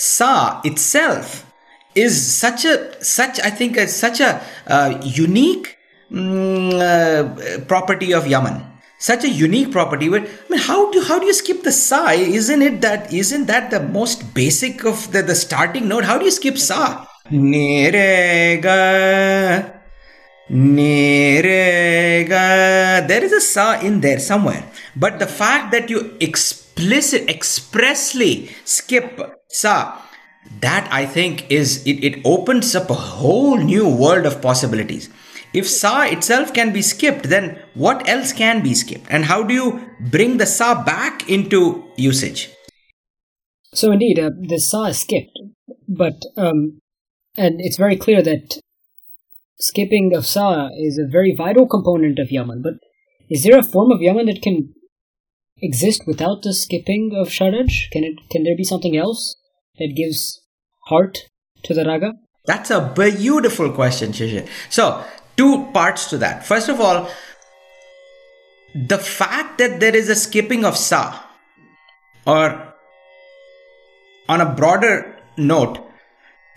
sa 0.03 0.61
itself 0.65 1.47
is 1.95 2.19
such 2.19 2.65
a 2.65 2.75
such 3.05 3.39
i 3.41 3.51
think 3.51 3.77
a, 3.77 3.87
such 3.87 4.19
a 4.21 4.43
uh, 4.67 4.99
unique 5.05 5.79
mm, 6.11 6.75
uh, 6.75 7.25
property 7.65 8.13
of 8.13 8.27
yaman. 8.27 8.69
Such 8.99 9.25
a 9.25 9.29
unique 9.29 9.73
property. 9.73 10.09
But 10.09 10.23
i 10.23 10.49
mean 10.49 10.61
how 10.61 10.91
do 10.93 11.03
how 11.03 11.19
do 11.19 11.27
you 11.27 11.33
skip 11.33 11.63
the 11.65 11.73
sa? 11.73 12.11
Isn't 12.11 12.63
it 12.63 12.81
that 12.83 13.13
isn't 13.13 13.47
that 13.47 13.71
the 13.71 13.81
most 13.81 14.35
basic 14.35 14.85
of 14.85 15.11
the, 15.13 15.23
the 15.23 15.35
starting 15.35 15.89
note? 15.89 16.05
How 16.05 16.19
do 16.19 16.25
you 16.25 16.31
skip 16.31 16.57
sa? 16.59 17.07
Nirega 17.31 18.79
Nirega 20.51 22.45
There 23.09 23.25
is 23.25 23.33
a 23.33 23.41
sa 23.41 23.81
in 23.81 24.01
there 24.01 24.21
somewhere. 24.21 24.65
But 24.95 25.19
the 25.19 25.27
fact 25.27 25.73
that 25.73 25.91
you 25.91 26.17
explicit 26.73 27.29
expressly 27.29 28.51
skip 28.65 29.21
sa 29.49 30.01
that 30.61 30.89
I 30.91 31.07
think 31.07 31.51
is 31.51 31.87
it, 31.87 32.03
it 32.03 32.21
opens 32.25 32.75
up 32.75 32.91
a 32.91 32.95
whole 32.95 33.57
new 33.57 33.89
world 33.89 34.27
of 34.27 34.41
possibilities. 34.43 35.09
If 35.55 35.69
sa 35.69 36.05
itself 36.05 36.55
can 36.55 36.73
be 36.73 36.81
skipped, 36.81 37.29
then 37.29 37.59
what 37.75 38.09
else 38.09 38.33
can 38.33 38.63
be 38.63 38.75
skipped? 38.75 39.07
And 39.11 39.27
how 39.27 39.43
do 39.43 39.53
you 39.53 39.87
bring 40.01 40.39
the 40.39 40.47
sa 40.47 40.83
back 40.83 41.29
into 41.29 41.85
usage? 41.97 42.51
So 43.75 43.93
indeed, 43.93 44.19
uh, 44.19 44.31
the 44.41 44.59
sa 44.59 44.87
is 44.87 45.01
skipped, 45.01 45.39
but 45.87 46.23
um, 46.37 46.81
and 47.37 47.61
it's 47.61 47.77
very 47.77 47.97
clear 47.97 48.23
that 48.23 48.61
skipping 49.59 50.17
of 50.17 50.27
sa 50.27 50.69
is 50.75 50.99
a 50.99 51.11
very 51.11 51.35
vital 51.37 51.67
component 51.67 52.19
of 52.19 52.31
yaman. 52.31 52.63
But 52.63 52.75
is 53.31 53.45
there 53.45 53.59
a 53.59 53.63
form 53.63 53.93
of 53.93 54.01
yaman 54.01 54.27
that 54.27 54.43
can 54.43 54.75
exist 55.63 56.03
without 56.07 56.43
the 56.43 56.53
skipping 56.53 57.13
of 57.17 57.31
sharaj? 57.31 57.89
Can 57.91 58.05
it? 58.05 58.19
Can 58.31 58.45
there 58.45 58.57
be 58.57 58.65
something 58.65 58.97
else 58.97 59.37
that 59.79 59.95
gives 59.97 60.41
heart 60.87 61.19
to 61.65 61.75
the 61.75 61.85
raga? 61.85 62.13
That's 62.45 62.71
a 62.71 62.93
beautiful 62.95 63.71
question, 63.71 64.13
Shishir. 64.13 64.49
So, 64.69 65.05
two 65.37 65.71
parts 65.73 66.11
to 66.11 66.19
that. 66.19 66.45
First 66.45 66.69
of 66.69 66.81
all, 66.81 67.09
the 68.75 68.99
fact 68.99 69.59
that 69.59 69.81
there 69.81 69.95
is 69.95 70.09
a 70.09 70.17
skipping 70.17 70.65
of 70.65 70.77
sa, 70.77 71.23
or 72.27 72.75
on 74.29 74.41
a 74.41 74.55
broader 74.55 75.17
note, 75.37 75.79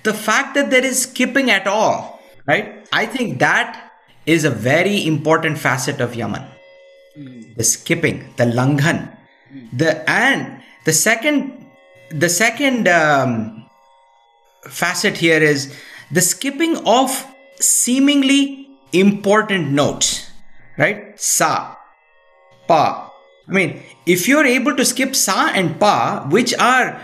the 0.04 0.14
fact 0.14 0.56
that 0.56 0.70
there 0.72 0.86
is 0.86 1.04
skipping 1.04 1.52
at 1.52 1.68
all, 1.68 2.20
right? 2.48 2.88
I 2.92 3.06
think 3.06 3.40
that 3.40 3.92
is 4.26 4.44
a 4.44 4.50
very 4.50 5.06
important 5.06 5.58
facet 5.58 6.02
of 6.02 6.16
Yaman. 6.16 6.44
The 7.16 7.64
skipping, 7.64 8.34
the 8.36 8.44
langhan, 8.44 9.16
the 9.72 10.04
and 10.10 10.62
the 10.84 10.92
second, 10.92 11.66
the 12.10 12.28
second 12.28 12.88
um, 12.88 13.66
facet 14.68 15.18
here 15.18 15.42
is 15.42 15.74
the 16.12 16.22
skipping 16.22 16.76
of 16.86 17.10
seemingly 17.60 18.68
important 18.92 19.72
notes, 19.72 20.30
right? 20.78 21.18
Sa, 21.20 21.76
pa. 22.68 23.12
I 23.48 23.52
mean, 23.52 23.82
if 24.06 24.28
you're 24.28 24.46
able 24.46 24.76
to 24.76 24.84
skip 24.84 25.16
sa 25.16 25.52
and 25.54 25.80
pa, 25.80 26.28
which 26.30 26.54
are 26.60 27.00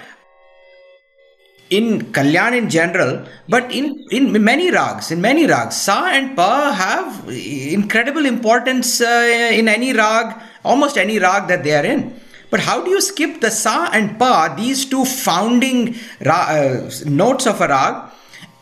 in 1.71 2.11
Kalyan 2.11 2.55
in 2.55 2.69
general, 2.69 3.25
but 3.47 3.71
in, 3.71 4.05
in 4.11 4.43
many 4.43 4.69
rags, 4.71 5.09
in 5.09 5.21
many 5.21 5.47
rags, 5.47 5.77
Sa 5.77 6.05
and 6.05 6.35
Pa 6.35 6.73
have 6.73 7.27
incredible 7.29 8.25
importance 8.25 8.99
uh, 8.99 9.49
in 9.51 9.67
any 9.69 9.93
rag, 9.93 10.39
almost 10.63 10.97
any 10.97 11.17
rag 11.17 11.47
that 11.47 11.63
they 11.63 11.73
are 11.73 11.85
in. 11.85 12.19
But 12.49 12.59
how 12.59 12.83
do 12.83 12.91
you 12.91 12.99
skip 12.99 13.39
the 13.39 13.49
Sa 13.49 13.89
and 13.93 14.19
Pa, 14.19 14.53
these 14.55 14.85
two 14.85 15.05
founding 15.05 15.95
ra- 16.25 16.49
uh, 16.49 16.89
notes 17.05 17.47
of 17.47 17.61
a 17.61 17.69
rag, 17.69 18.11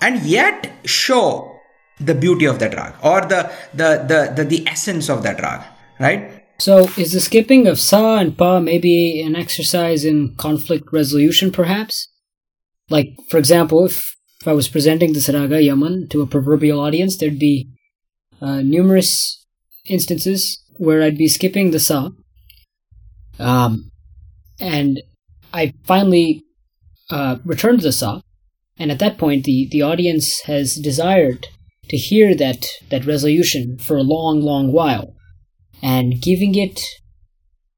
and 0.01 0.22
yet 0.22 0.72
show 0.86 1.60
the 2.00 2.13
beauty 2.13 2.46
of 2.46 2.60
that 2.60 2.75
rag 2.75 2.94
or 3.04 3.22
the, 3.22 3.51
the, 3.74 4.06
the, 4.08 4.34
the, 4.36 4.44
the 4.46 4.68
essence 4.68 5.10
of 5.10 5.24
that 5.24 5.42
rag, 5.42 5.66
right? 6.00 6.46
So, 6.60 6.89
is 6.96 7.13
the 7.13 7.22
skipping 7.22 7.68
of 7.68 7.80
Sa 7.80 8.18
and 8.18 8.38
Pa 8.38 8.60
maybe 8.60 9.20
an 9.22 9.36
exercise 9.36 10.06
in 10.06 10.36
conflict 10.36 10.94
resolution, 10.94 11.51
perhaps? 11.51 12.09
Like, 12.89 13.15
for 13.29 13.38
example, 13.38 13.86
if, 13.86 14.01
if 14.41 14.48
I 14.48 14.53
was 14.53 14.67
presenting 14.67 15.13
the 15.13 15.19
Saraga 15.19 15.63
Yaman 15.63 16.08
to 16.10 16.22
a 16.22 16.27
proverbial 16.27 16.79
audience, 16.79 17.17
there'd 17.17 17.39
be 17.39 17.69
uh, 18.41 18.62
numerous 18.62 19.46
instances 19.86 20.63
where 20.77 21.03
I'd 21.03 21.17
be 21.17 21.27
skipping 21.27 21.72
the 21.72 21.79
Sa. 21.79 22.10
Um, 23.38 23.91
and 24.60 25.01
I 25.53 25.74
finally 25.86 26.43
uh, 27.10 27.38
returned 27.46 27.81
the 27.81 27.91
Sa, 27.91 28.22
and 28.77 28.91
at 28.91 29.00
that 29.00 29.17
point, 29.17 29.43
the, 29.43 29.67
the 29.72 29.81
audience 29.81 30.41
has 30.41 30.75
desired 30.75 31.48
to 31.89 31.98
hear 31.98 32.36
that, 32.36 32.65
that 32.89 33.05
resolution 33.05 33.77
for 33.77 33.98
a 33.98 34.03
long, 34.03 34.41
long 34.41 34.72
while. 34.72 35.15
And 35.81 36.22
giving 36.22 36.55
it 36.55 36.81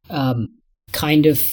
um, 0.09 0.47
kind 0.91 1.25
of 1.25 1.43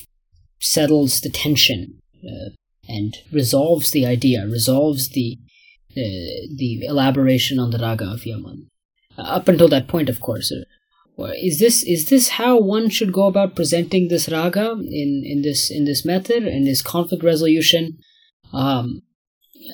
settles 0.60 1.20
the 1.20 1.30
tension. 1.30 1.98
Uh, 2.24 2.50
and 2.88 3.16
resolves 3.32 3.90
the 3.90 4.06
idea, 4.06 4.46
resolves 4.46 5.10
the 5.10 5.38
uh, 5.92 6.46
the 6.54 6.84
elaboration 6.86 7.58
on 7.58 7.70
the 7.70 7.78
raga 7.78 8.04
of 8.04 8.26
Yaman. 8.26 8.68
Uh, 9.16 9.22
up 9.22 9.48
until 9.48 9.68
that 9.68 9.88
point, 9.88 10.08
of 10.08 10.20
course, 10.20 10.52
uh, 10.52 11.32
is 11.42 11.58
this 11.58 11.82
is 11.82 12.08
this 12.08 12.28
how 12.30 12.58
one 12.58 12.88
should 12.88 13.12
go 13.12 13.26
about 13.26 13.56
presenting 13.56 14.08
this 14.08 14.28
raga 14.28 14.72
in, 14.72 15.22
in 15.24 15.42
this 15.42 15.70
in 15.70 15.84
this 15.84 16.04
method 16.04 16.44
and 16.44 16.68
is 16.68 16.82
conflict 16.82 17.24
resolution 17.24 17.98
um, 18.52 19.02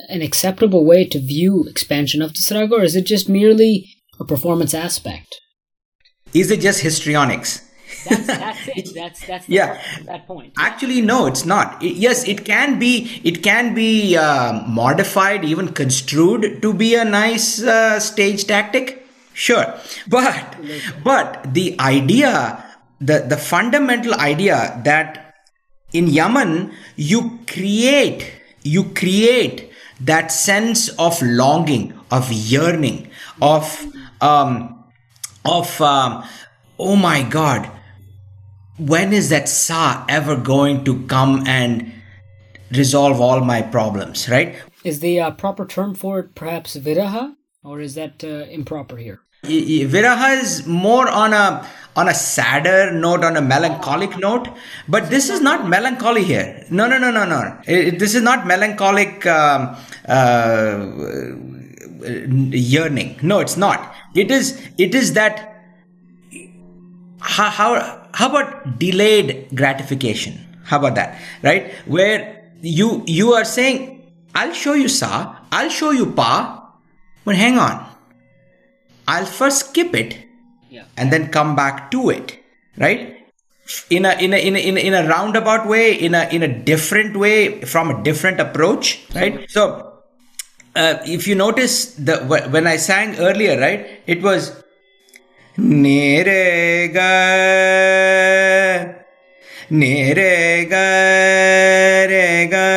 an 0.09 0.23
acceptable 0.23 0.85
way 0.85 1.05
to 1.05 1.21
view 1.21 1.65
expansion 1.69 2.23
of 2.23 2.35
this 2.35 2.51
raga, 2.51 2.77
or 2.77 2.83
is 2.83 2.97
it 2.97 3.07
just 3.07 3.29
merely 3.29 3.95
a 4.19 4.25
performance 4.25 4.75
aspect? 4.75 5.41
Is 6.33 6.51
it 6.51 6.61
just 6.61 6.81
histrionics? 6.81 7.64
That's, 8.05 8.27
that's 8.27 8.69
it. 8.69 8.95
That's 8.95 9.27
that's 9.27 9.49
yeah. 9.49 9.75
Point, 9.75 10.07
that 10.07 10.27
point. 10.27 10.53
Actually, 10.57 11.01
no, 11.01 11.27
it's 11.27 11.45
not. 11.45 11.83
It, 11.83 11.97
yes, 11.97 12.27
it 12.29 12.45
can 12.45 12.79
be. 12.79 13.21
It 13.25 13.43
can 13.43 13.75
be 13.75 14.17
uh, 14.17 14.65
modified, 14.67 15.45
even 15.45 15.73
construed 15.73 16.63
to 16.63 16.73
be 16.73 16.95
a 16.95 17.05
nice 17.05 17.63
uh, 17.63 18.01
stage 18.01 18.47
tactic. 18.47 19.07
Sure, 19.33 19.75
but 20.07 20.57
but 21.03 21.55
the 21.55 21.75
idea, 21.81 22.65
the 23.01 23.27
the 23.27 23.37
fundamental 23.37 24.15
idea 24.15 24.81
that 24.85 25.35
in 25.93 26.07
Yaman 26.07 26.73
you 26.97 27.41
create 27.47 28.31
you 28.63 28.85
create 28.95 29.71
that 30.01 30.31
sense 30.31 30.89
of 30.99 31.21
longing, 31.23 31.95
of 32.11 32.31
yearning, 32.33 33.11
of 33.41 33.67
um, 34.21 34.85
of 35.45 35.81
um, 35.81 36.25
oh 36.79 36.97
my 36.97 37.23
God 37.23 37.71
when 38.79 39.13
is 39.13 39.29
that 39.29 39.49
sa 39.49 40.05
ever 40.09 40.37
going 40.37 40.85
to 40.85 41.07
come 41.07 41.47
and 41.47 41.93
resolve 42.73 43.21
all 43.21 43.41
my 43.41 43.63
problems, 43.63 44.29
right? 44.29 44.57
Is 44.85 45.01
the 45.01 45.21
uh, 45.21 45.31
proper 45.31 45.65
term 45.65 45.95
for 45.95 46.19
it 46.19 46.35
perhaps 46.35 46.77
viraha, 46.77 47.37
or 47.63 47.81
is 47.81 47.95
that 47.95 48.25
uh, 48.25 48.51
improper 48.51 48.97
here? 48.97 49.21
Viraha 49.45 50.43
is 50.43 50.67
more 50.67 51.09
on 51.09 51.33
a 51.35 51.67
on 51.97 52.09
a 52.09 52.15
sadder 52.15 52.91
note, 52.93 53.23
on 53.23 53.37
a 53.37 53.43
melancholic 53.43 54.19
note. 54.19 54.49
But 54.89 55.11
this 55.11 55.29
is 55.29 55.41
not 55.41 55.69
melancholy 55.69 56.25
here. 56.25 56.67
No, 56.71 56.89
no, 56.89 56.99
no, 56.99 57.11
no, 57.11 57.25
no. 57.25 57.59
It, 57.67 57.99
this 57.99 58.15
is 58.15 58.23
not 58.23 58.47
melancholic 58.47 59.27
um, 59.27 59.77
uh, 60.09 60.87
yearning. 62.03 63.19
No, 63.23 63.39
it's 63.39 63.57
not. 63.57 63.95
It 64.15 64.31
is. 64.31 64.61
It 64.79 64.95
is 64.95 65.13
that. 65.13 65.51
How, 67.21 67.49
how 67.51 68.04
how 68.15 68.31
about 68.31 68.79
delayed 68.79 69.49
gratification? 69.55 70.39
How 70.65 70.79
about 70.79 70.95
that? 70.95 71.21
Right, 71.43 71.75
where 71.85 72.49
you 72.63 73.03
you 73.07 73.35
are 73.35 73.45
saying, 73.45 74.07
"I'll 74.35 74.55
show 74.55 74.73
you 74.73 74.89
sa, 74.89 75.45
I'll 75.53 75.69
show 75.69 75.91
you 75.91 76.07
pa," 76.15 76.73
but 77.27 77.37
hang 77.37 77.59
on 77.59 77.95
I'll 79.07 79.27
first 79.27 79.71
skip 79.71 79.95
it 79.95 80.19
yeah. 80.71 80.85
and 80.97 81.13
then 81.13 81.29
come 81.31 81.57
back 81.57 81.91
to 81.91 82.11
it, 82.11 82.39
right? 82.79 83.19
In 83.91 84.05
a, 84.05 84.13
in 84.13 84.35
a 84.35 84.37
in 84.37 84.57
a 84.57 84.59
in 84.59 84.77
a 84.77 84.81
in 84.81 84.95
a 84.95 85.09
roundabout 85.09 85.67
way, 85.67 85.95
in 85.95 86.15
a 86.15 86.29
in 86.31 86.43
a 86.43 86.49
different 86.49 87.17
way, 87.17 87.63
from 87.63 87.91
a 87.91 88.03
different 88.03 88.39
approach, 88.39 89.07
right? 89.15 89.51
So, 89.51 90.01
uh, 90.77 90.99
if 91.07 91.27
you 91.27 91.35
notice 91.35 91.95
the 91.95 92.19
when 92.51 92.67
I 92.67 92.77
sang 92.77 93.17
earlier, 93.17 93.59
right, 93.59 94.03
it 94.07 94.21
was 94.21 94.63
Nerega 95.57 97.13
Nerega 99.71 100.87
Rega 102.09 102.71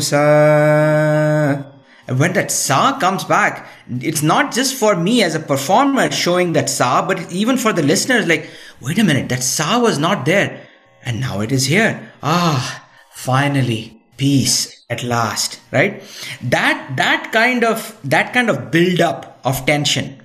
Sa 0.00 1.74
when 2.08 2.34
that 2.34 2.50
sa 2.50 2.98
comes 2.98 3.24
back, 3.24 3.66
it's 3.88 4.22
not 4.22 4.52
just 4.52 4.74
for 4.74 4.94
me 4.94 5.22
as 5.22 5.34
a 5.34 5.40
performer 5.40 6.10
showing 6.10 6.52
that 6.52 6.68
sa, 6.68 7.06
but 7.06 7.32
even 7.32 7.56
for 7.56 7.72
the 7.72 7.82
listeners, 7.82 8.26
like, 8.26 8.50
wait 8.80 8.98
a 8.98 9.04
minute, 9.04 9.30
that 9.30 9.42
sa 9.42 9.78
was 9.78 9.98
not 9.98 10.26
there. 10.26 10.66
And 11.02 11.20
now 11.20 11.40
it 11.40 11.50
is 11.50 11.64
here. 11.64 12.12
Ah, 12.22 12.86
finally, 13.12 14.02
peace 14.18 14.84
at 14.90 15.02
last, 15.02 15.60
right? 15.72 16.02
That, 16.42 16.92
that 16.96 17.30
kind 17.32 17.64
of, 17.64 17.98
that 18.04 18.32
kind 18.34 18.50
of 18.50 18.70
build 18.70 19.00
up 19.00 19.40
of 19.44 19.64
tension 19.64 20.20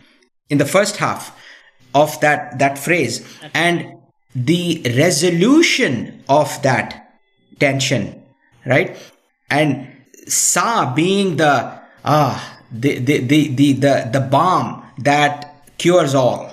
in 0.50 0.58
the 0.58 0.66
first 0.66 0.98
half 0.98 1.36
of 1.94 2.20
that, 2.22 2.60
that 2.60 2.78
phrase. 2.78 3.26
And 3.54 3.98
the 4.36 4.82
resolution 4.98 6.24
of 6.30 6.62
that 6.62 7.18
tension, 7.60 8.24
right? 8.66 8.96
And 9.50 9.88
sa 10.28 10.94
being 10.94 11.38
the 11.38 11.80
ah 12.06 12.38
the 12.72 13.00
the 13.00 13.20
the 13.20 13.48
the 13.50 13.74
the, 13.74 14.10
the 14.14 14.22
balm 14.22 14.86
that 15.00 15.66
cures 15.78 16.14
all 16.14 16.52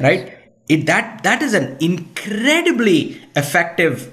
right? 0.00 0.36
It 0.68 0.86
that 0.86 1.22
that 1.22 1.42
is 1.42 1.54
an 1.54 1.76
incredibly 1.80 3.20
effective 3.36 4.12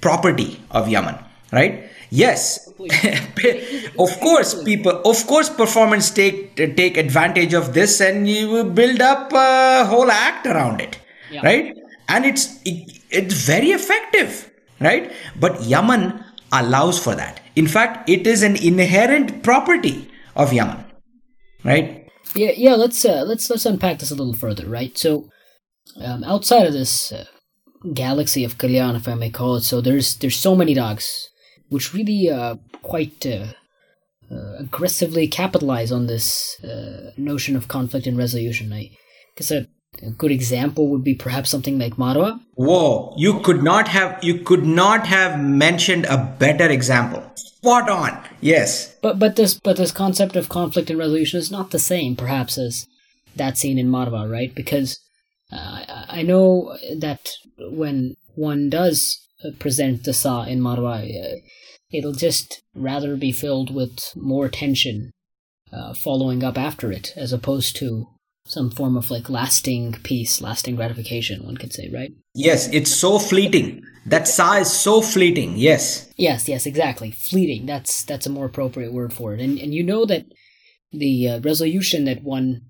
property 0.00 0.60
of 0.70 0.88
yaman 0.88 1.18
right 1.52 1.90
yes 2.10 2.68
of 3.98 4.10
course 4.20 4.62
people 4.64 5.00
of 5.04 5.26
course 5.26 5.48
performance 5.48 6.10
take 6.10 6.56
take 6.76 6.96
advantage 6.96 7.54
of 7.54 7.74
this 7.74 8.00
and 8.00 8.28
you 8.28 8.64
build 8.64 9.00
up 9.00 9.32
a 9.32 9.84
whole 9.84 10.10
act 10.10 10.46
around 10.46 10.80
it 10.80 10.98
yeah. 11.30 11.42
right 11.42 11.76
and 12.08 12.24
it's 12.24 12.60
it, 12.64 13.00
it's 13.10 13.34
very 13.46 13.70
effective 13.70 14.50
right 14.80 15.12
but 15.38 15.62
yaman 15.64 16.24
allows 16.52 16.98
for 17.02 17.14
that. 17.14 17.40
In 17.56 17.66
fact, 17.66 18.08
it 18.08 18.26
is 18.26 18.42
an 18.42 18.56
inherent 18.56 19.42
property 19.42 20.10
of 20.36 20.52
Yaman, 20.52 20.84
right? 21.64 22.08
Yeah, 22.34 22.52
yeah. 22.56 22.74
Let's 22.74 23.04
uh, 23.04 23.24
let's 23.26 23.48
let's 23.50 23.66
unpack 23.66 23.98
this 23.98 24.10
a 24.10 24.14
little 24.14 24.34
further, 24.34 24.66
right? 24.66 24.96
So, 24.96 25.28
um, 26.00 26.24
outside 26.24 26.66
of 26.66 26.72
this 26.72 27.12
uh, 27.12 27.24
galaxy 27.94 28.44
of 28.44 28.58
Kalyan, 28.58 28.96
if 28.96 29.08
I 29.08 29.14
may 29.14 29.30
call 29.30 29.56
it 29.56 29.62
so, 29.62 29.80
there's 29.80 30.16
there's 30.16 30.36
so 30.36 30.54
many 30.54 30.74
dogs 30.74 31.28
which 31.68 31.94
really 31.94 32.30
uh, 32.30 32.56
quite 32.82 33.26
uh, 33.26 33.46
uh, 34.30 34.54
aggressively 34.58 35.26
capitalize 35.28 35.92
on 35.92 36.06
this 36.06 36.62
uh, 36.64 37.10
notion 37.16 37.56
of 37.56 37.68
conflict 37.68 38.06
and 38.06 38.16
resolution. 38.16 38.72
I 38.72 38.90
guess 39.36 39.50
a 39.50 39.66
a 40.02 40.10
good 40.10 40.30
example 40.30 40.88
would 40.88 41.02
be 41.02 41.14
perhaps 41.14 41.50
something 41.50 41.78
like 41.78 41.96
Marwa. 41.96 42.40
Whoa, 42.54 43.14
you 43.16 43.40
could 43.40 43.62
not 43.62 43.88
have 43.88 44.22
you 44.22 44.40
could 44.40 44.64
not 44.64 45.06
have 45.06 45.40
mentioned 45.40 46.04
a 46.06 46.36
better 46.38 46.68
example. 46.68 47.22
Spot 47.34 47.88
on. 47.88 48.24
Yes. 48.40 48.94
But 49.02 49.18
but 49.18 49.36
this 49.36 49.54
but 49.54 49.76
this 49.76 49.90
concept 49.90 50.36
of 50.36 50.48
conflict 50.48 50.90
and 50.90 50.98
resolution 50.98 51.38
is 51.38 51.50
not 51.50 51.70
the 51.70 51.78
same 51.78 52.16
perhaps 52.16 52.58
as 52.58 52.86
that 53.36 53.58
scene 53.58 53.78
in 53.78 53.88
Marwa, 53.88 54.30
right? 54.30 54.54
Because 54.54 55.00
uh, 55.52 55.84
I 56.08 56.22
know 56.22 56.76
that 56.96 57.30
when 57.58 58.16
one 58.34 58.70
does 58.70 59.18
present 59.58 60.04
the 60.04 60.12
Sa 60.12 60.44
in 60.44 60.60
Marwa, 60.60 61.02
uh, 61.02 61.36
it'll 61.90 62.12
just 62.12 62.62
rather 62.74 63.16
be 63.16 63.32
filled 63.32 63.74
with 63.74 64.12
more 64.16 64.48
tension 64.48 65.10
uh, 65.72 65.94
following 65.94 66.42
up 66.42 66.58
after 66.58 66.92
it, 66.92 67.12
as 67.16 67.32
opposed 67.32 67.76
to 67.76 68.08
some 68.46 68.70
form 68.70 68.96
of 68.96 69.10
like 69.10 69.28
lasting 69.28 69.92
peace, 70.02 70.40
lasting 70.40 70.76
gratification, 70.76 71.44
one 71.44 71.56
could 71.56 71.72
say, 71.72 71.90
right? 71.92 72.12
Yes, 72.34 72.68
it's 72.72 72.90
so 72.90 73.18
fleeting. 73.18 73.82
That 74.06 74.26
sa 74.26 74.54
is 74.54 74.72
so 74.72 75.02
fleeting. 75.02 75.56
Yes. 75.56 76.10
Yes, 76.16 76.48
yes, 76.48 76.64
exactly. 76.64 77.10
Fleeting. 77.10 77.66
That's 77.66 78.02
that's 78.04 78.26
a 78.26 78.30
more 78.30 78.46
appropriate 78.46 78.92
word 78.92 79.12
for 79.12 79.34
it. 79.34 79.40
And 79.40 79.58
and 79.58 79.74
you 79.74 79.82
know 79.82 80.06
that 80.06 80.24
the 80.90 81.28
uh, 81.28 81.40
resolution 81.40 82.06
that 82.06 82.22
one 82.22 82.62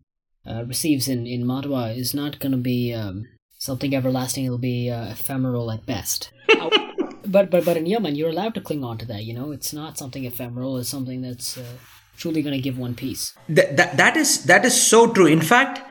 uh, 0.44 0.64
receives 0.64 1.06
in 1.06 1.26
in 1.26 1.44
Marwa 1.44 1.96
is 1.96 2.12
not 2.12 2.40
going 2.40 2.52
to 2.52 2.58
be 2.58 2.92
um, 2.92 3.24
something 3.58 3.94
everlasting. 3.94 4.44
It'll 4.44 4.58
be 4.58 4.90
uh, 4.90 5.10
ephemeral 5.10 5.70
at 5.70 5.84
best. 5.84 6.32
but 7.26 7.50
but 7.50 7.64
but 7.64 7.76
in 7.76 7.86
Yaman, 7.86 8.14
you're 8.14 8.30
allowed 8.30 8.54
to 8.54 8.60
cling 8.60 8.84
on 8.84 8.98
to 8.98 9.06
that. 9.06 9.24
You 9.24 9.34
know, 9.34 9.52
it's 9.52 9.72
not 9.72 9.98
something 9.98 10.24
ephemeral. 10.24 10.78
It's 10.78 10.88
something 10.88 11.20
that's 11.20 11.58
uh, 11.58 11.64
truly 12.16 12.42
going 12.42 12.54
to 12.54 12.62
give 12.62 12.78
one 12.78 12.94
peace. 12.94 13.34
That, 13.48 13.76
that, 13.76 13.96
that 13.96 14.16
is 14.16 14.44
that 14.44 14.64
is 14.64 14.80
so 14.80 15.12
true. 15.12 15.26
In 15.26 15.40
fact, 15.40 15.82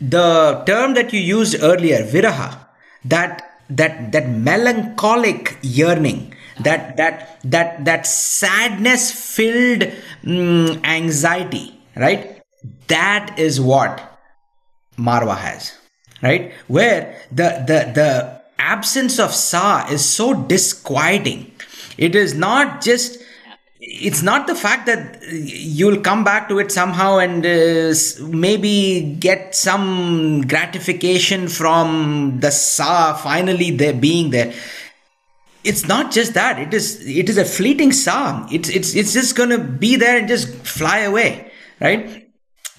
the 0.00 0.62
term 0.66 0.94
that 0.94 1.12
you 1.12 1.20
used 1.20 1.62
earlier, 1.62 2.04
viraha, 2.04 2.66
that 3.04 3.46
that 3.68 4.12
that 4.12 4.28
melancholic 4.28 5.58
yearning, 5.62 6.34
that 6.60 6.96
that 6.96 7.40
that 7.44 7.84
that 7.84 8.06
sadness 8.06 9.12
filled 9.12 9.92
mm, 10.24 10.84
anxiety, 10.84 11.80
right? 11.96 12.42
That 12.88 13.38
is 13.38 13.60
what 13.60 14.06
Marwa 14.98 15.36
has, 15.36 15.76
right? 16.22 16.52
Where 16.68 17.20
the 17.30 17.64
the 17.66 17.92
the 17.94 18.40
absence 18.58 19.18
of 19.18 19.32
sa 19.32 19.86
is 19.88 20.04
so 20.04 20.34
disquieting. 20.34 21.52
It 21.96 22.14
is 22.14 22.34
not 22.34 22.82
just 22.82 23.18
it's 23.80 24.22
not 24.22 24.46
the 24.46 24.54
fact 24.54 24.86
that 24.86 25.22
you'll 25.30 26.00
come 26.00 26.22
back 26.22 26.48
to 26.48 26.58
it 26.58 26.70
somehow 26.70 27.16
and 27.18 27.46
uh, 27.46 27.94
maybe 28.28 29.16
get 29.18 29.54
some 29.54 30.42
gratification 30.42 31.48
from 31.48 32.40
the 32.40 32.50
sa 32.50 33.14
finally 33.14 33.70
there 33.70 33.94
being 33.94 34.28
there 34.30 34.52
it's 35.64 35.88
not 35.88 36.12
just 36.12 36.34
that 36.34 36.58
it 36.58 36.74
is 36.74 37.06
it 37.06 37.30
is 37.30 37.38
a 37.38 37.44
fleeting 37.44 37.90
sa 37.90 38.46
it's 38.50 38.68
it's 38.68 38.94
it's 38.94 39.14
just 39.14 39.34
going 39.34 39.48
to 39.48 39.58
be 39.58 39.96
there 39.96 40.18
and 40.18 40.28
just 40.28 40.48
fly 40.66 40.98
away 40.98 41.50
right 41.80 42.28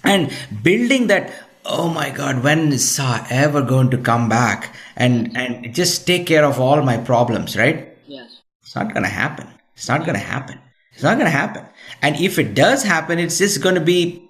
and 0.03 0.31
building 0.61 1.07
that 1.07 1.33
oh 1.65 1.89
my 1.89 2.09
god 2.09 2.43
when 2.43 2.71
is 2.73 2.87
sa 2.87 3.25
ever 3.29 3.61
going 3.61 3.89
to 3.89 3.97
come 3.97 4.27
back 4.29 4.75
and 4.95 5.35
and 5.37 5.73
just 5.73 6.07
take 6.07 6.25
care 6.25 6.45
of 6.45 6.59
all 6.59 6.81
my 6.81 6.97
problems 6.97 7.55
right 7.57 7.97
yes 8.07 8.41
it's 8.61 8.75
not 8.75 8.93
going 8.93 9.03
to 9.03 9.09
happen 9.09 9.47
it's 9.75 9.87
not 9.87 10.01
going 10.05 10.13
to 10.15 10.27
happen 10.35 10.59
it's 10.93 11.03
not 11.03 11.17
going 11.17 11.25
to 11.25 11.31
happen. 11.31 11.65
And 12.01 12.15
if 12.17 12.37
it 12.37 12.53
does 12.53 12.83
happen, 12.83 13.17
it's 13.19 13.37
just 13.37 13.61
going 13.61 13.75
to 13.75 13.81
be 13.81 14.29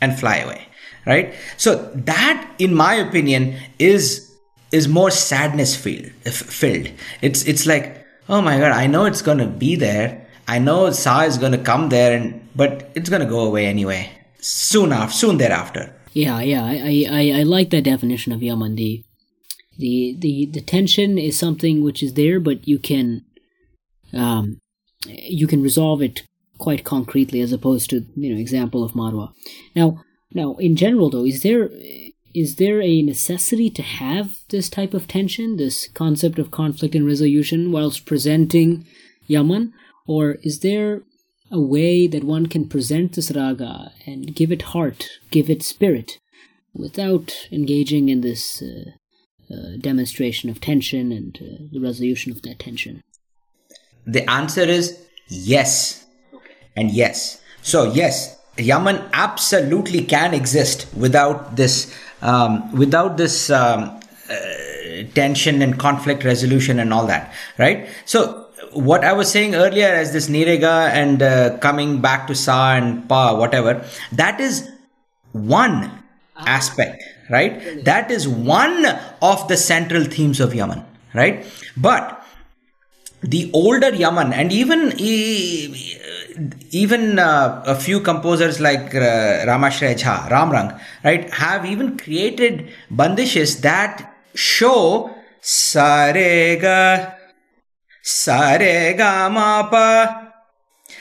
and 0.00 0.18
fly 0.18 0.36
away, 0.38 0.66
right? 1.06 1.34
So 1.56 1.90
that, 1.94 2.54
in 2.58 2.74
my 2.74 2.94
opinion, 2.94 3.56
is 3.78 4.30
is 4.72 4.88
more 4.88 5.10
sadness 5.10 5.76
filled. 5.76 6.10
Filled. 6.26 6.90
It's 7.22 7.44
it's 7.44 7.66
like, 7.66 8.04
oh 8.28 8.42
my 8.42 8.58
god, 8.58 8.72
I 8.72 8.86
know 8.86 9.04
it's 9.04 9.22
going 9.22 9.38
to 9.38 9.46
be 9.46 9.76
there. 9.76 10.26
I 10.46 10.58
know 10.58 10.90
Sa 10.90 11.22
is 11.22 11.38
going 11.38 11.52
to 11.52 11.58
come 11.58 11.88
there, 11.88 12.14
and 12.14 12.46
but 12.54 12.90
it's 12.94 13.08
going 13.08 13.22
to 13.22 13.28
go 13.28 13.40
away 13.40 13.66
anyway. 13.66 14.10
Soon 14.40 14.92
after, 14.92 15.16
soon 15.16 15.38
thereafter. 15.38 15.94
Yeah, 16.14 16.40
yeah, 16.40 16.64
I, 16.64 17.06
I, 17.10 17.40
I 17.40 17.42
like 17.42 17.70
that 17.70 17.84
definition 17.84 18.32
of 18.32 18.42
Yaman. 18.42 18.76
The, 18.76 19.04
the, 19.76 20.16
the, 20.18 20.46
the 20.46 20.60
tension 20.60 21.18
is 21.18 21.38
something 21.38 21.82
which 21.82 22.02
is 22.02 22.14
there, 22.14 22.40
but 22.40 22.66
you 22.66 22.78
can, 22.78 23.24
um, 24.12 24.60
you 25.06 25.46
can 25.46 25.62
resolve 25.62 26.00
it 26.00 26.22
quite 26.56 26.84
concretely 26.84 27.40
as 27.40 27.52
opposed 27.52 27.90
to 27.90 28.06
you 28.14 28.32
know 28.32 28.40
example 28.40 28.84
of 28.84 28.92
marwa 28.92 29.32
now 29.74 30.00
now 30.32 30.54
in 30.60 30.76
general 30.76 31.10
though 31.10 31.24
is 31.24 31.42
there 31.42 31.68
is 32.34 32.56
there 32.56 32.82
a 32.82 33.00
necessity 33.00 33.70
to 33.70 33.82
have 33.82 34.40
this 34.48 34.68
type 34.68 34.92
of 34.92 35.06
tension, 35.06 35.56
this 35.56 35.88
concept 35.94 36.38
of 36.38 36.50
conflict 36.50 36.94
and 36.94 37.06
resolution, 37.06 37.70
whilst 37.70 38.06
presenting 38.06 38.84
Yaman? 39.28 39.72
Or 40.06 40.32
is 40.42 40.58
there 40.60 41.02
a 41.50 41.60
way 41.60 42.06
that 42.06 42.24
one 42.24 42.46
can 42.46 42.68
present 42.68 43.14
this 43.14 43.30
raga 43.30 43.92
and 44.06 44.34
give 44.34 44.50
it 44.50 44.62
heart, 44.62 45.08
give 45.30 45.50
it 45.50 45.62
spirit, 45.62 46.18
without 46.74 47.32
engaging 47.52 48.08
in 48.08 48.20
this 48.20 48.62
uh, 48.62 48.90
uh, 49.52 49.76
demonstration 49.80 50.50
of 50.50 50.60
tension 50.60 51.12
and 51.12 51.38
uh, 51.40 51.64
the 51.72 51.80
resolution 51.80 52.32
of 52.32 52.42
that 52.42 52.58
tension? 52.58 53.02
The 54.06 54.28
answer 54.28 54.62
is 54.62 55.06
yes. 55.28 56.04
And 56.76 56.90
yes. 56.90 57.40
So, 57.62 57.92
yes, 57.92 58.38
Yaman 58.58 59.02
absolutely 59.12 60.04
can 60.04 60.34
exist 60.34 60.86
without 60.96 61.56
this, 61.56 61.94
um, 62.22 62.72
without 62.72 63.16
this 63.16 63.50
um, 63.50 64.00
uh, 64.30 64.34
tension 65.14 65.62
and 65.62 65.78
conflict 65.78 66.24
resolution 66.24 66.78
and 66.78 66.92
all 66.92 67.06
that, 67.06 67.32
right? 67.58 67.88
So, 68.04 68.43
what 68.74 69.04
I 69.04 69.12
was 69.12 69.30
saying 69.30 69.54
earlier 69.54 69.86
as 69.86 70.12
this 70.12 70.28
nirega 70.28 70.90
and 70.90 71.22
uh, 71.22 71.58
coming 71.58 72.00
back 72.00 72.26
to 72.26 72.34
sa 72.34 72.74
and 72.74 73.08
pa, 73.08 73.36
whatever, 73.36 73.84
that 74.12 74.40
is 74.40 74.70
one 75.32 76.02
aspect, 76.36 77.02
right? 77.30 77.84
That 77.84 78.10
is 78.10 78.28
one 78.28 78.86
of 79.22 79.48
the 79.48 79.56
central 79.56 80.04
themes 80.04 80.40
of 80.40 80.54
Yaman, 80.54 80.84
right? 81.14 81.46
But 81.76 82.20
the 83.22 83.50
older 83.52 83.94
Yaman 83.94 84.32
and 84.32 84.52
even 84.52 84.92
even 86.70 87.18
uh, 87.18 87.62
a 87.66 87.74
few 87.74 88.00
composers 88.00 88.60
like 88.60 88.94
uh, 88.94 89.46
Ramashray 89.46 89.94
Jha, 89.94 90.28
Ramrang, 90.30 90.78
right, 91.04 91.32
have 91.32 91.64
even 91.64 91.96
created 91.96 92.68
bandishes 92.90 93.60
that 93.60 94.14
show 94.34 95.14
Sarega, 95.40 97.13
Sarega 98.04 99.32
Mapa, 99.32 100.32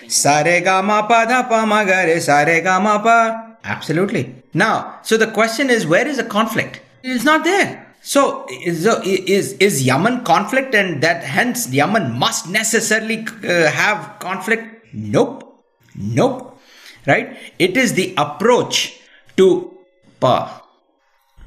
Sarega 0.07 0.81
Mapa 0.81 1.25
da 1.27 1.43
pa 1.43 1.65
magare, 1.65 2.15
Sarega 2.15 2.81
Mapa. 2.81 3.57
Absolutely. 3.65 4.41
Now, 4.53 4.99
so 5.03 5.17
the 5.17 5.27
question 5.27 5.69
is, 5.69 5.85
where 5.85 6.07
is 6.07 6.17
the 6.17 6.23
conflict? 6.23 6.79
It's 7.03 7.25
not 7.25 7.43
there. 7.43 7.93
So 8.01 8.45
is, 8.49 8.85
is 8.85 9.53
is 9.59 9.83
Yaman 9.83 10.23
conflict, 10.23 10.75
and 10.75 11.01
that 11.03 11.23
hence 11.23 11.69
Yaman 11.71 12.17
must 12.17 12.49
necessarily 12.49 13.25
uh, 13.43 13.71
have 13.71 14.19
conflict? 14.19 14.93
Nope, 14.93 15.63
nope. 15.95 16.59
Right? 17.05 17.37
It 17.59 17.75
is 17.75 17.93
the 17.93 18.13
approach 18.17 18.99
to 19.37 19.73
pa, 20.19 20.61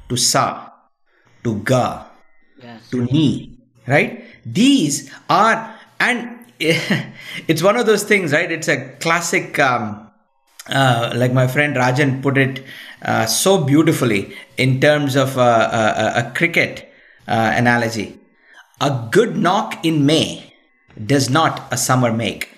to 0.09 0.17
sa, 0.17 0.69
to 1.43 1.61
ga, 1.61 2.05
yes. 2.61 2.89
to 2.89 3.05
ni. 3.05 3.57
Right? 3.87 4.26
These 4.53 5.11
are 5.29 5.75
and 5.99 6.39
it's 6.59 7.61
one 7.61 7.77
of 7.77 7.85
those 7.85 8.03
things, 8.03 8.33
right? 8.33 8.51
It's 8.51 8.67
a 8.67 8.89
classic. 8.99 9.59
Um, 9.59 10.03
uh, 10.69 11.13
like 11.15 11.31
my 11.31 11.47
friend 11.47 11.75
Rajan 11.77 12.21
put 12.21 12.37
it 12.37 12.63
uh, 13.01 13.25
so 13.25 13.63
beautifully 13.63 14.35
in 14.57 14.81
terms 14.81 15.15
of 15.15 15.37
uh, 15.37 15.41
uh, 15.41 16.13
a, 16.15 16.27
a 16.27 16.31
cricket 16.33 16.91
uh, 17.27 17.53
analogy. 17.55 18.19
A 18.81 19.07
good 19.11 19.37
knock 19.37 19.85
in 19.85 20.05
May 20.05 20.53
does 21.05 21.29
not 21.29 21.67
a 21.71 21.77
summer 21.77 22.11
make. 22.11 22.49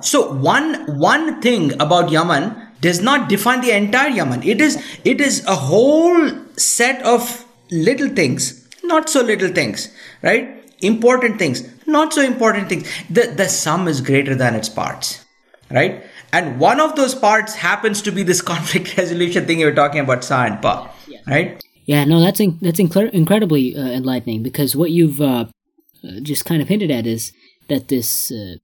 So 0.00 0.32
one 0.32 0.98
one 0.98 1.40
thing 1.40 1.72
about 1.80 2.10
Yaman 2.10 2.56
does 2.80 3.00
not 3.00 3.28
define 3.28 3.60
the 3.60 3.72
entire 3.72 4.10
Yaman. 4.10 4.42
It 4.42 4.60
is 4.60 4.82
it 5.04 5.20
is 5.20 5.44
a 5.46 5.54
whole 5.54 6.30
set 6.56 7.02
of 7.02 7.44
little 7.70 8.08
things, 8.08 8.68
not 8.84 9.08
so 9.08 9.22
little 9.22 9.48
things, 9.48 9.92
right? 10.22 10.57
Important 10.80 11.38
things, 11.38 11.68
not 11.86 12.12
so 12.12 12.22
important 12.22 12.68
things. 12.68 12.88
The 13.10 13.32
the 13.36 13.48
sum 13.48 13.88
is 13.88 14.00
greater 14.00 14.34
than 14.34 14.54
its 14.54 14.68
parts, 14.68 15.24
right? 15.70 16.04
And 16.32 16.60
one 16.60 16.78
of 16.78 16.94
those 16.94 17.14
parts 17.14 17.54
happens 17.54 18.02
to 18.02 18.12
be 18.12 18.22
this 18.22 18.42
conflict 18.52 18.96
resolution 18.96 19.46
thing 19.46 19.60
you 19.60 19.66
were 19.66 19.74
talking 19.74 20.00
about, 20.00 20.24
Sa 20.24 20.44
and 20.44 20.60
Pa, 20.62 20.92
yeah. 21.06 21.20
right? 21.26 21.62
Yeah, 21.86 22.04
no, 22.04 22.20
that's 22.20 22.38
in, 22.38 22.58
that's 22.60 22.78
inc- 22.78 23.10
incredibly 23.10 23.74
uh, 23.74 23.80
enlightening 23.80 24.42
because 24.42 24.76
what 24.76 24.90
you've 24.90 25.20
uh, 25.20 25.46
uh, 26.04 26.20
just 26.22 26.44
kind 26.44 26.60
of 26.60 26.68
hinted 26.68 26.90
at 26.90 27.06
is 27.06 27.32
that 27.68 27.88
this 27.88 28.30
uh, 28.30 28.56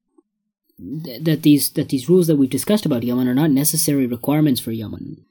th- 1.05 1.23
that 1.23 1.43
these 1.43 1.71
that 1.71 1.89
these 1.89 2.09
rules 2.09 2.27
that 2.27 2.37
we've 2.37 2.51
discussed 2.51 2.85
about 2.87 3.03
Yaman 3.03 3.27
are 3.29 3.35
not 3.35 3.51
necessary 3.51 4.07
requirements 4.07 4.61
for 4.61 4.73
Yaman. 4.73 5.25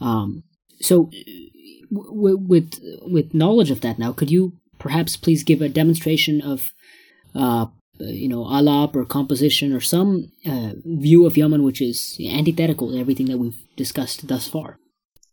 Um, 0.00 0.44
so, 0.80 1.10
w- 1.92 2.38
with 2.38 2.80
with 3.02 3.34
knowledge 3.34 3.70
of 3.70 3.82
that 3.82 3.98
now, 3.98 4.12
could 4.12 4.30
you 4.30 4.54
perhaps 4.84 5.16
please 5.16 5.42
give 5.42 5.60
a 5.62 5.68
demonstration 5.80 6.42
of 6.52 6.58
uh, 7.34 7.66
you 7.98 8.28
know, 8.28 8.44
alap 8.44 8.94
or 8.96 9.04
composition 9.04 9.72
or 9.72 9.80
some 9.80 10.30
uh, 10.46 10.72
view 10.84 11.26
of 11.26 11.36
Yaman 11.36 11.62
which 11.62 11.80
is 11.80 12.18
antithetical 12.28 12.90
to 12.90 12.98
everything 12.98 13.26
that 13.26 13.38
we've 13.38 13.62
discussed 13.76 14.28
thus 14.28 14.48
far. 14.48 14.78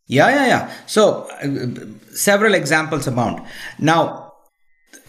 Yeah, 0.07 0.29
yeah, 0.29 0.45
yeah. 0.47 0.73
So, 0.85 1.27
uh, 1.41 2.13
several 2.13 2.53
examples 2.53 3.07
abound. 3.07 3.41
Now, 3.79 4.33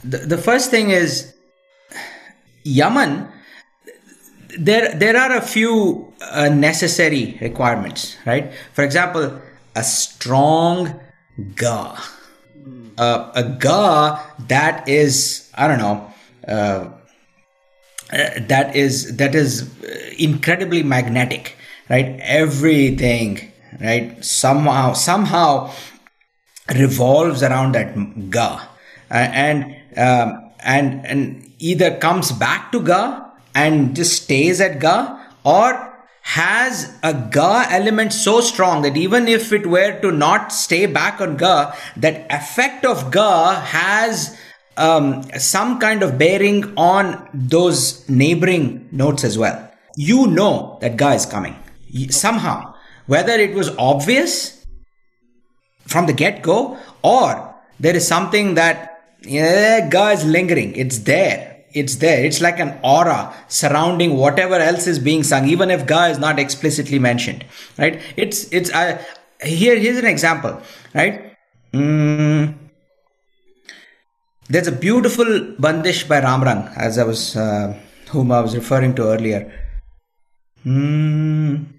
the, 0.05 0.19
the 0.19 0.39
first 0.39 0.71
thing 0.71 0.91
is 0.91 1.35
Yaman. 2.65 3.29
There, 4.59 4.95
there 4.95 5.17
are 5.17 5.37
a 5.37 5.41
few 5.41 6.13
uh, 6.21 6.49
necessary 6.51 7.39
requirements, 7.41 8.17
right? 8.27 8.53
For 8.75 8.85
example, 8.85 9.41
a 9.75 9.83
strong 9.83 11.01
ga, 11.55 11.99
uh, 12.99 13.31
a 13.35 13.43
ga 13.45 14.21
that 14.49 14.89
is, 14.89 15.51
I 15.55 15.69
don't 15.69 15.79
know, 15.79 16.13
uh, 16.47 16.89
uh, 18.13 18.29
that 18.49 18.77
is 18.77 19.17
that 19.17 19.35
is 19.35 19.71
uh, 19.85 20.15
incredibly 20.19 20.83
magnetic 20.83 21.57
right? 21.89 22.19
Everything 22.21 23.53
right? 23.81 24.25
Somehow 24.25 24.93
somehow 24.93 25.73
revolves 26.75 27.43
around 27.43 27.73
that 27.73 27.95
ga. 28.31 28.69
Uh, 29.11 29.15
and 29.15 29.77
um, 29.97 30.51
and 30.61 31.07
and 31.07 31.53
either 31.59 31.97
comes 31.97 32.33
back 32.33 32.73
to 32.73 32.81
ga 32.81 33.31
and 33.55 33.95
just 33.95 34.23
stays 34.23 34.61
at 34.61 34.79
ga 34.81 35.19
or 35.45 35.92
has 36.23 36.97
a 37.03 37.13
ga 37.13 37.67
element 37.69 38.13
so 38.13 38.41
strong 38.41 38.83
that 38.83 38.97
even 38.97 39.27
if 39.29 39.53
it 39.53 39.67
were 39.67 40.01
to 40.01 40.11
not 40.11 40.53
stay 40.53 40.87
back 40.87 41.21
on 41.21 41.37
ga 41.37 41.75
that 41.97 42.27
effect 42.31 42.85
of 42.85 43.11
ga 43.11 43.61
has 43.61 44.37
um, 44.77 45.23
some 45.39 45.79
kind 45.79 46.03
of 46.03 46.17
bearing 46.19 46.73
on 46.77 47.29
those 47.35 48.09
neighboring 48.09 48.89
notes 48.91 49.25
as 49.25 49.37
well. 49.37 49.71
You 49.97 50.27
know 50.29 50.79
that 50.81 50.97
ga 50.97 51.11
is 51.11 51.27
coming 51.27 51.57
somehow, 52.09 52.75
whether 53.07 53.33
it 53.33 53.55
was 53.55 53.77
obvious 53.77 54.65
from 55.87 56.07
the 56.07 56.13
get 56.13 56.43
go 56.43 56.79
or 57.03 57.55
there 57.81 57.97
is 57.97 58.07
something 58.07 58.55
that 58.55 58.93
yeah, 59.23 59.89
ga 59.89 60.11
is 60.11 60.25
lingering. 60.25 60.75
It's 60.75 60.99
there 61.01 61.52
It's 61.74 61.96
there. 61.98 62.24
It's 62.26 62.42
like 62.42 62.60
an 62.60 62.80
aura 62.84 63.34
surrounding 63.48 64.16
whatever 64.18 64.56
else 64.56 64.88
is 64.88 65.00
being 65.00 65.24
sung, 65.24 65.48
even 65.48 65.70
if 65.70 65.86
ga 65.86 66.06
is 66.06 66.18
not 66.18 66.40
explicitly 66.40 67.00
mentioned. 67.00 67.46
Right? 67.78 68.02
It's 68.16 68.52
it's. 68.52 68.72
Uh, 68.72 69.04
here 69.44 69.78
here's 69.78 69.98
an 69.98 70.06
example. 70.06 70.62
Right. 70.94 71.36
Mm, 71.74 72.56
there's 74.50 74.68
a 74.68 74.72
beautiful 74.72 75.26
bandish 75.60 76.08
by 76.08 76.22
Ramrang, 76.22 76.74
as 76.76 76.98
I 76.98 77.04
was, 77.04 77.36
uh, 77.36 77.78
whom 78.10 78.32
I 78.32 78.40
was 78.40 78.56
referring 78.56 78.96
to 78.96 79.04
earlier. 79.04 79.52
Hmm. 80.64 81.78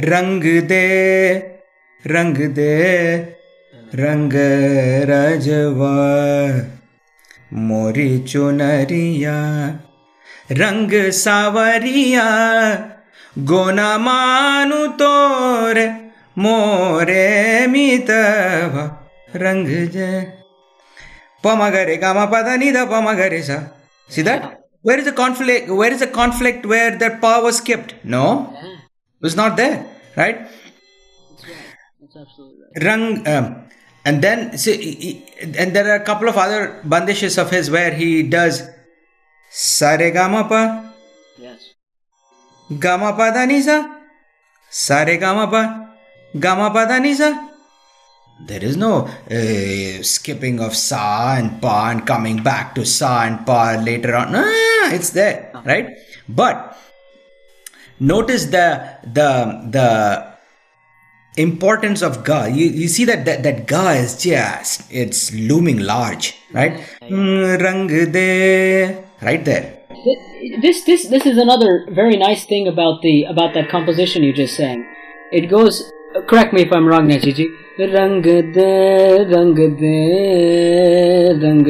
रंग 0.00 0.44
दे 0.70 0.84
रंग 2.06 2.36
दे 2.58 2.72
रंग 3.95 4.33
रजवा 5.09 5.95
मोरी 7.65 8.07
चुनरिया 8.29 9.35
रंग 10.51 10.91
सावरिया 11.13 12.23
gonna 13.49 13.89
मानु 13.97 14.79
तोर 15.01 15.79
मोरे 16.43 17.27
मित 17.73 18.09
रंग 19.43 19.67
जय 19.95 20.21
पमगरे 21.43 21.97
का 22.03 22.13
पता 22.25 22.55
नहीं 22.55 22.73
था 22.75 22.85
पमगरे 22.85 23.41
सा। 23.43 23.57
सीधा 24.09 24.35
where 24.87 24.99
is 24.99 25.09
the 25.09 25.13
conflict 25.15 25.69
where 25.81 25.93
is 25.93 26.03
a 26.03 26.11
conflict 26.15 26.65
where 26.65 26.95
the 26.97 27.11
power 27.21 27.51
skipped 27.59 27.93
no 28.15 28.25
is 29.21 29.37
not 29.37 29.51
there 29.61 29.73
right 30.17 30.47
wrong 32.87 33.27
and 34.05 34.21
then 34.21 34.57
see 34.57 35.25
and 35.41 35.75
there 35.75 35.87
are 35.91 35.95
a 36.01 36.05
couple 36.05 36.27
of 36.27 36.37
other 36.37 36.81
bandishes 36.83 37.37
of 37.37 37.51
his 37.51 37.71
where 37.71 37.93
he 37.93 38.23
does 38.23 38.63
sare 39.49 40.11
gama 40.11 40.43
pa 40.49 40.61
yes 41.37 41.71
gama 42.79 43.13
pada 43.13 43.47
nisa 43.47 43.79
sare 44.69 45.17
gama 45.17 45.47
pa 45.47 45.63
Gama 46.39 46.71
Padanisa. 46.71 47.49
There 48.47 48.63
is 48.63 48.75
no 48.75 49.05
uh, 49.29 50.01
skipping 50.01 50.59
of 50.59 50.75
Sa 50.75 51.35
and 51.37 51.61
Pa 51.61 51.91
and 51.91 52.05
coming 52.05 52.41
back 52.41 52.73
to 52.75 52.85
Sa 52.85 53.23
and 53.23 53.45
Pa 53.45 53.79
later 53.79 54.15
on. 54.15 54.31
No, 54.31 54.43
it's 54.91 55.11
there, 55.11 55.51
right? 55.63 55.89
But 56.27 56.75
notice 57.99 58.45
the 58.45 58.97
the 59.05 59.61
the 59.69 60.32
importance 61.37 62.01
of 62.01 62.23
ga 62.23 62.45
you, 62.45 62.65
you 62.67 62.87
see 62.87 63.05
that, 63.05 63.25
that 63.25 63.43
that 63.43 63.67
ga 63.67 63.91
is 63.91 64.21
just 64.21 64.91
it's 64.91 65.33
looming 65.33 65.79
large 65.79 66.35
right? 66.53 66.79
Mm, 67.01 67.59
rang 67.61 67.87
de 67.87 69.03
right 69.21 69.43
there. 69.43 69.79
This 70.61 70.83
this 70.83 71.07
this 71.07 71.25
is 71.25 71.37
another 71.37 71.85
very 71.89 72.15
nice 72.15 72.45
thing 72.45 72.67
about 72.67 73.01
the 73.01 73.23
about 73.23 73.53
that 73.55 73.69
composition 73.69 74.23
you 74.23 74.33
just 74.33 74.55
sang. 74.55 74.85
It 75.31 75.49
goes 75.49 75.91
correct 76.27 76.53
me 76.53 76.61
if 76.61 76.71
i'm 76.71 76.87
wrong 76.87 77.07
Nachiji. 77.09 77.45
rang 77.79 78.21
de 78.21 79.25
rang 79.33 79.55
de 79.55 81.33
rang 81.41 81.65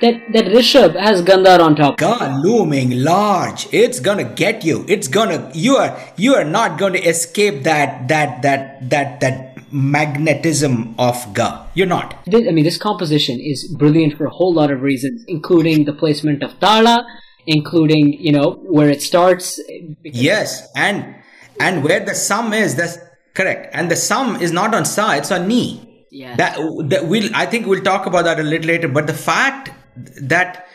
that 0.00 0.32
that 0.32 0.46
Rishabh 0.46 0.98
has 0.98 1.22
Gandhar 1.22 1.60
on 1.60 1.76
top. 1.76 1.96
God 1.96 2.44
looming 2.44 3.02
large. 3.02 3.66
It's 3.72 4.00
gonna 4.00 4.24
get 4.24 4.64
you. 4.64 4.84
It's 4.88 5.08
gonna 5.08 5.50
you 5.54 5.76
are 5.76 5.96
you 6.16 6.34
are 6.34 6.44
not 6.44 6.78
going 6.78 6.92
to 6.92 7.02
escape 7.02 7.62
that 7.64 8.08
that 8.08 8.42
that 8.42 8.90
that 8.90 9.20
that 9.20 9.72
magnetism 9.72 10.94
of 10.98 11.32
Ga. 11.34 11.66
You're 11.74 11.86
not. 11.86 12.14
I 12.32 12.50
mean, 12.50 12.64
this 12.64 12.78
composition 12.78 13.40
is 13.40 13.66
brilliant 13.78 14.16
for 14.16 14.26
a 14.26 14.30
whole 14.30 14.52
lot 14.52 14.70
of 14.70 14.82
reasons, 14.82 15.24
including 15.26 15.84
the 15.84 15.92
placement 15.92 16.42
of 16.42 16.58
Tala, 16.60 17.06
including 17.46 18.12
you 18.20 18.32
know 18.32 18.52
where 18.68 18.90
it 18.90 19.02
starts. 19.02 19.60
Yes, 20.02 20.68
and 20.76 21.16
and 21.58 21.82
where 21.82 22.00
the 22.00 22.14
sum 22.14 22.52
is. 22.52 22.76
That's 22.76 22.98
correct. 23.34 23.74
And 23.74 23.90
the 23.90 23.96
sum 23.96 24.36
is 24.36 24.52
not 24.52 24.74
on 24.74 24.84
Sa. 24.84 25.12
It's 25.12 25.32
on 25.32 25.48
Ni. 25.48 26.06
Yeah. 26.10 26.36
That 26.36 26.58
that 26.90 27.06
we'll. 27.06 27.34
I 27.34 27.46
think 27.46 27.66
we'll 27.66 27.82
talk 27.82 28.06
about 28.06 28.24
that 28.24 28.38
a 28.38 28.42
little 28.42 28.66
later. 28.66 28.88
But 28.88 29.06
the 29.06 29.14
fact 29.14 29.70
that 29.96 30.66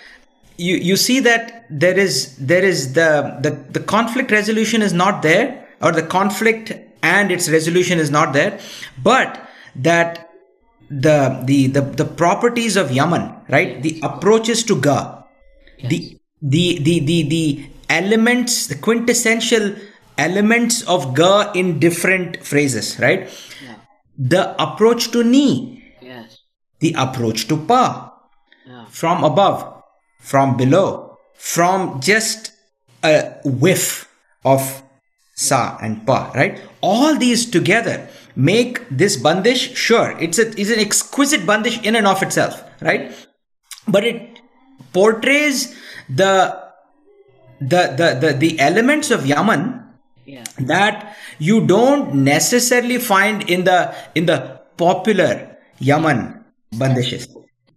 you 0.58 0.76
you 0.76 0.96
see 0.96 1.20
that 1.20 1.66
there 1.70 1.98
is 1.98 2.36
there 2.38 2.64
is 2.64 2.94
the, 2.94 3.38
the 3.42 3.52
the 3.72 3.80
conflict 3.80 4.32
resolution 4.32 4.82
is 4.82 4.94
not 4.94 5.22
there 5.22 5.68
or 5.82 5.92
the 5.92 6.04
conflict 6.04 6.74
and 7.02 7.32
its 7.32 7.50
resolution 7.50 8.00
is 8.00 8.12
not 8.12 8.34
there 8.34 8.60
but 9.04 9.48
that 9.76 10.30
the 10.90 11.42
the 11.46 11.68
the, 11.68 11.82
the 11.82 12.06
properties 12.06 12.76
of 12.76 12.92
yaman 12.92 13.34
right? 13.50 13.82
The 13.82 14.00
approaches 14.04 14.64
to 14.66 14.80
ga 14.80 15.24
yes. 15.78 15.90
the 15.90 16.18
the 16.42 16.80
the 16.80 17.00
the 17.00 17.24
the 17.30 17.70
elements 17.90 18.68
the 18.68 18.76
quintessential 18.76 19.76
elements 20.18 20.84
of 20.84 21.14
ga 21.16 21.52
in 21.54 21.80
different 21.80 22.44
phrases 22.44 23.00
right? 23.00 23.30
Yeah. 23.66 23.76
the 24.18 24.62
approach 24.62 25.12
to 25.12 25.24
ni. 25.24 25.84
Yes. 26.02 26.38
The 26.80 26.94
approach 26.98 27.48
to 27.48 27.58
pa 27.58 28.11
from 28.90 29.24
above, 29.24 29.84
from 30.20 30.58
below, 30.58 31.18
from 31.34 32.00
just 32.02 32.52
a 33.04 33.38
whiff 33.44 34.08
of 34.46 34.84
sa 35.36 35.78
and 35.82 36.06
pa, 36.06 36.32
right? 36.36 36.62
All 36.82 37.18
these 37.18 37.50
together 37.50 38.10
make 38.36 38.88
this 38.90 39.18
bandish, 39.18 39.76
sure, 39.76 40.18
it's, 40.20 40.38
a, 40.38 40.48
it's 40.60 40.70
an 40.70 40.80
exquisite 40.80 41.46
bandish 41.46 41.82
in 41.82 41.96
and 41.96 42.08
of 42.08 42.22
itself, 42.22 42.64
right? 42.82 43.12
But 43.88 44.06
it 44.06 44.40
portrays 44.94 45.76
the 46.10 46.60
the 47.60 47.94
the 47.96 48.18
the, 48.20 48.34
the 48.34 48.60
elements 48.60 49.12
of 49.12 49.26
Yaman 49.26 49.84
yeah. 50.26 50.44
that 50.58 51.16
you 51.38 51.66
don't 51.66 52.14
necessarily 52.16 52.98
find 52.98 53.48
in 53.50 53.64
the 53.64 53.96
in 54.16 54.26
the 54.26 54.60
popular 54.78 55.58
Yaman 55.80 56.44
bandishes 56.74 57.28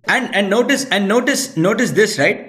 and 0.08 0.34
and 0.36 0.50
notice 0.50 0.86
and 0.90 1.08
notice 1.08 1.58
notice 1.58 1.92
this 1.92 2.20
right 2.20 2.46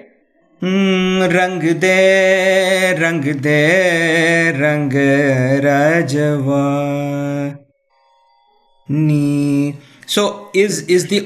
रंग 0.62 1.62
दे 1.81 2.92
रंग 2.99 3.25
दे 3.42 3.61
रंग 4.57 4.92
राजवा 5.64 6.64
ni 8.90 9.75
so 10.07 10.51
is 10.53 10.81
is 10.88 11.07
the 11.07 11.20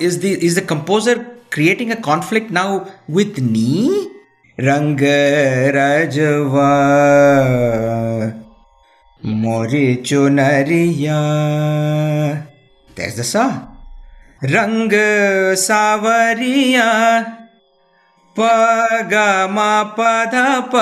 is 0.00 0.20
the 0.20 0.30
is 0.48 0.54
the 0.54 0.62
composer 0.62 1.16
creating 1.50 1.90
a 1.90 1.96
conflict 1.96 2.50
now 2.50 2.86
with 3.08 3.38
ni 3.38 4.08
rang 4.56 4.96
rajwa 5.76 6.68
more 9.22 9.66
chunariya 10.10 11.18
there's 12.94 13.16
the 13.16 13.24
song 13.24 13.71
रंग 14.51 14.91
सावरिया 15.57 16.85
प 18.37 18.47
ग 19.11 19.19
म 19.55 19.59
प 19.97 20.07
ध 20.31 20.41
प 20.71 20.81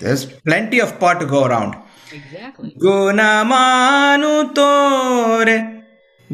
there's 0.00 0.24
plenty 0.48 0.80
of 0.84 0.94
pot 1.02 1.20
to 1.20 1.26
go 1.32 1.42
around 1.48 1.76
exactly 2.16 2.72
guna 2.84 3.28
manu 3.50 4.30
tore 4.56 5.54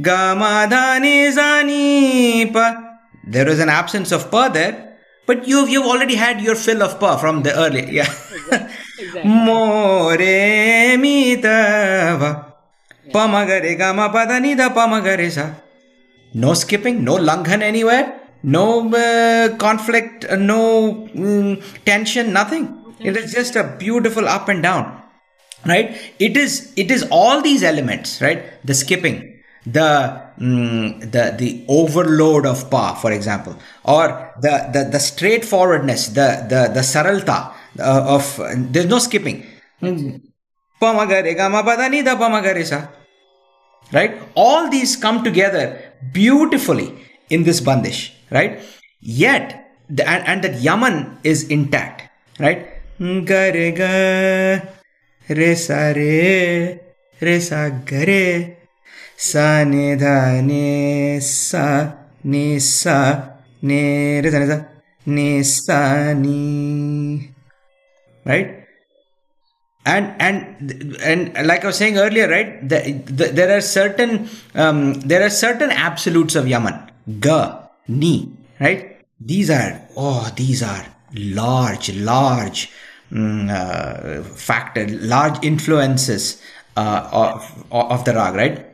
ga 0.07 0.21
ma 0.43 0.53
dha 0.71 0.85
ni 1.05 1.13
za 1.39 1.49
ni 1.71 2.47
pa 2.55 2.65
there 3.35 3.51
is 3.55 3.61
an 3.65 3.73
absence 3.75 4.15
of 4.19 4.25
pa 4.31 4.45
there 4.55 4.73
but 5.27 5.47
you've 5.47 5.69
you've 5.75 5.91
already 5.95 6.17
had 6.23 6.41
your 6.47 6.55
fill 6.63 6.87
of 6.87 6.95
pa 7.03 7.11
from 7.25 7.43
the 7.49 7.53
earlier 7.65 7.91
yeah 7.99 8.15
exactly. 8.45 9.35
more 9.51 10.31
mi 11.05 11.37
ta 11.45 11.59
va 12.25 12.33
pa 13.19 13.27
ma 13.35 13.45
ga 13.53 13.61
ga 13.83 13.93
ma 14.01 14.09
pa 14.17 14.25
da 14.33 14.41
ni 14.47 14.55
da 14.63 14.71
pa 14.81 14.87
ma 14.95 15.03
ga 15.09 15.19
re 15.25 15.29
sa 15.39 15.47
no 16.35 16.55
skipping, 16.55 17.05
no 17.05 17.17
langhan 17.17 17.63
anywhere, 17.63 18.21
no 18.43 18.89
uh, 18.93 19.57
conflict, 19.57 20.25
uh, 20.25 20.37
no 20.37 21.09
um, 21.15 21.63
tension, 21.85 22.33
nothing. 22.33 22.79
It 23.01 23.17
is 23.17 23.33
just 23.33 23.57
a 23.57 23.77
beautiful 23.79 24.29
up 24.29 24.49
and 24.49 24.63
down, 24.63 25.03
right? 25.67 25.97
It 26.19 26.37
is 26.37 26.73
it 26.77 26.91
is 26.91 27.07
all 27.11 27.43
these 27.43 27.63
elements, 27.63 28.21
right? 28.21 28.45
The 28.65 28.75
skipping, 28.75 29.43
the 29.67 30.23
um, 30.41 31.01
the 31.01 31.35
the 31.37 31.65
overload 31.69 32.47
of 32.47 32.71
pa, 32.71 32.95
for 32.95 33.13
example, 33.13 33.57
or 33.85 34.33
the 34.41 34.71
the, 34.73 34.89
the 34.93 35.01
straightforwardness, 35.01 36.09
the 36.09 36.47
the 36.49 36.71
the 36.73 36.81
saralta 36.81 37.53
uh, 37.79 38.17
of 38.17 38.41
uh, 38.41 38.55
there's 38.57 38.87
no 38.87 38.99
skipping. 38.99 39.45
Pamagare 40.81 41.37
Right? 43.91 44.23
All 44.35 44.69
these 44.71 44.97
come 44.97 45.25
together 45.25 45.93
beautifully 46.13 46.95
in 47.31 47.45
this 47.45 47.61
bandish, 47.61 48.13
right? 48.31 48.61
Yet, 49.01 49.71
the, 49.89 50.09
and, 50.09 50.27
and 50.27 50.45
that 50.45 50.61
Yaman 50.61 51.19
is 51.25 51.49
intact, 51.49 52.11
right? 52.39 52.69
Gare 52.99 53.73
ga, 53.73 54.61
re 55.29 55.55
sa 55.55 55.93
re, 55.93 56.81
re 57.21 57.41
sa 59.17 59.65
ne 59.65 59.97
dha 59.97 60.41
ne 60.43 61.21
sa, 61.21 61.93
ne 62.25 62.59
sa, 62.59 63.39
ne 63.63 64.21
re 64.21 64.31
sa 64.31 64.39
ne 64.39 64.47
sa, 64.47 64.65
ne 65.07 65.43
sa 65.43 66.13
ni. 66.13 67.31
Right? 68.25 68.62
And 69.85 70.15
and 70.21 70.97
and 71.03 71.47
like 71.47 71.65
I 71.65 71.67
was 71.67 71.77
saying 71.77 71.99
earlier, 71.99 72.29
right? 72.29 72.69
The, 72.69 72.93
the, 73.07 73.27
there 73.29 73.57
are 73.57 73.61
certain 73.61 74.29
um, 74.55 74.95
there 74.95 75.23
are 75.23 75.31
certain 75.31 75.71
absolutes 75.71 76.35
of 76.37 76.47
Yaman, 76.47 76.91
ga, 77.19 77.69
ni, 77.89 78.33
right? 78.61 79.01
These 79.21 79.51
are 79.51 79.81
oh, 79.97 80.31
these 80.37 80.63
are 80.63 80.87
large, 81.15 81.95
large 81.97 82.71
um, 83.11 83.49
uh, 83.51 84.23
factor, 84.23 84.87
large 84.89 85.45
influences 85.45 86.41
uh, 86.77 87.09
of 87.13 87.67
of 87.73 88.05
the 88.05 88.15
rag, 88.15 88.35
right? 88.35 88.67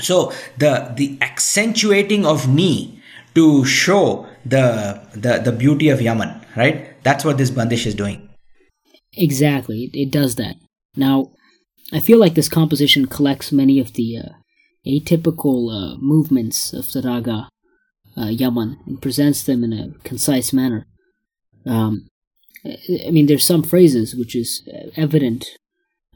So 0.00 0.32
the 0.58 0.92
the 0.96 1.18
accentuating 1.20 2.26
of 2.26 2.48
ni 2.48 3.02
to 3.34 3.64
show 3.64 4.26
the 4.46 5.00
the 5.14 5.38
the 5.38 5.52
beauty 5.52 5.88
of 5.88 6.00
Yaman, 6.00 6.46
right? 6.56 7.02
That's 7.02 7.24
what 7.24 7.38
this 7.38 7.50
bandish 7.50 7.86
is 7.86 7.94
doing. 7.94 8.23
Exactly, 9.16 9.90
it, 9.92 10.10
does 10.10 10.36
that. 10.36 10.56
Now, 10.96 11.30
I 11.92 12.00
feel 12.00 12.18
like 12.18 12.34
this 12.34 12.48
composition 12.48 13.06
collects 13.06 13.52
many 13.52 13.78
of 13.78 13.92
the 13.94 14.18
uh, 14.18 14.28
atypical 14.86 15.70
uh, 15.72 15.96
movements 15.98 16.72
of 16.72 16.90
the 16.92 17.02
raga 17.02 17.48
uh, 18.16 18.26
Yaman 18.26 18.78
and 18.86 19.02
presents 19.02 19.42
them 19.42 19.64
in 19.64 19.72
a 19.72 19.90
concise 20.04 20.52
manner. 20.52 20.86
Um, 21.66 22.08
I 22.64 23.10
mean, 23.10 23.26
there's 23.26 23.44
some 23.44 23.62
phrases 23.62 24.14
which 24.14 24.34
is 24.34 24.66
uh, 24.72 24.90
evident, 24.96 25.46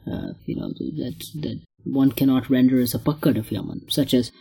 uh, 0.07 0.33
you 0.45 0.55
know, 0.55 0.69
that 0.69 1.23
that 1.35 1.61
one 1.83 2.11
cannot 2.11 2.49
render 2.49 2.79
as 2.79 2.93
a 2.93 2.99
pakkad 2.99 3.37
of 3.37 3.51
Yaman, 3.51 3.89
such 3.89 4.13
as 4.13 4.31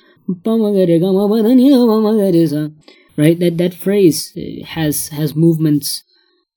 right. 3.17 3.39
That 3.39 3.59
that 3.59 3.75
phrase 3.75 4.33
uh, 4.37 4.65
has 4.65 5.09
has 5.09 5.35
movements 5.35 6.03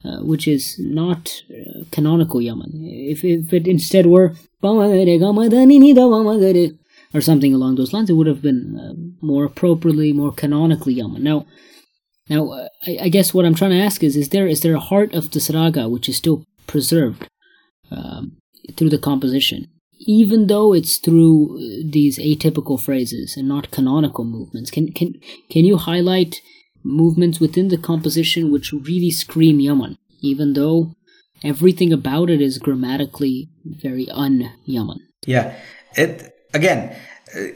uh, 0.04 0.20
which 0.24 0.48
is 0.48 0.78
not 0.80 1.44
uh, 1.52 1.84
canonical 1.92 2.42
Yaman. 2.42 2.72
If, 2.84 3.24
if 3.24 3.54
it 3.54 3.68
instead 3.68 4.08
were 4.08 4.34
or 7.14 7.22
something 7.22 7.54
along 7.54 7.76
those 7.76 7.94
lines, 7.94 8.10
it 8.10 8.14
would 8.14 8.28
have 8.28 8.42
been 8.42 8.80
uh, 8.80 8.94
more 9.26 9.46
appropriately, 9.46 10.14
more 10.14 10.32
canonically 10.32 10.94
Yaman. 10.94 11.24
Now, 11.24 11.46
now 12.30 12.50
uh, 12.50 12.68
I, 12.88 12.98
I, 13.04 13.10
guess 13.10 13.34
what 13.34 13.46
I'm 13.46 13.56
trying 13.56 13.72
to 13.72 13.82
ask 13.82 14.04
is: 14.04 14.16
is 14.16 14.30
there 14.30 14.48
is 14.48 14.62
there 14.62 14.76
a 14.76 14.80
heart 14.80 15.14
of 15.14 15.32
the 15.32 15.52
raga 15.54 15.90
which 15.90 16.08
is 16.10 16.18
still 16.18 16.46
preserved 16.68 17.28
um, 17.92 18.38
through 18.76 18.90
the 18.90 18.98
composition, 18.98 19.68
even 20.00 20.48
though 20.48 20.74
it's 20.74 20.98
through 20.98 21.58
uh, 21.58 21.88
these 21.92 22.18
atypical 22.18 22.80
phrases 22.80 23.36
and 23.38 23.48
not 23.48 23.72
canonical 23.72 24.24
movements? 24.24 24.72
Can 24.72 24.92
can 24.94 25.14
can 25.50 25.66
you 25.66 25.78
highlight 25.78 26.42
movements 26.84 27.39
within 27.39 27.67
the 27.70 27.78
composition 27.78 28.52
which 28.52 28.74
really 28.74 29.12
scream 29.12 29.60
Yaman, 29.60 29.98
even 30.22 30.54
though 30.54 30.94
everything 31.44 31.91
about 31.94 32.30
it 32.30 32.41
is 32.41 32.58
grammatically 32.58 33.50
very 33.65 34.10
un-Yaman? 34.10 35.00
Yeah, 35.26 35.56
it 35.96 36.34
again, 36.54 36.96
a 37.36 37.54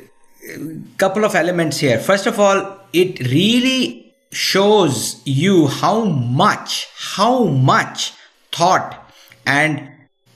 couple 0.97 1.25
of 1.25 1.35
elements 1.35 1.79
here. 1.79 1.99
First 1.99 2.27
of 2.27 2.39
all, 2.39 2.79
it 2.93 3.19
really 3.31 4.13
shows 4.31 5.21
you 5.25 5.67
how 5.67 6.05
much, 6.05 6.87
how 6.95 7.45
much 7.45 8.13
thought 8.51 9.11
and 9.45 9.89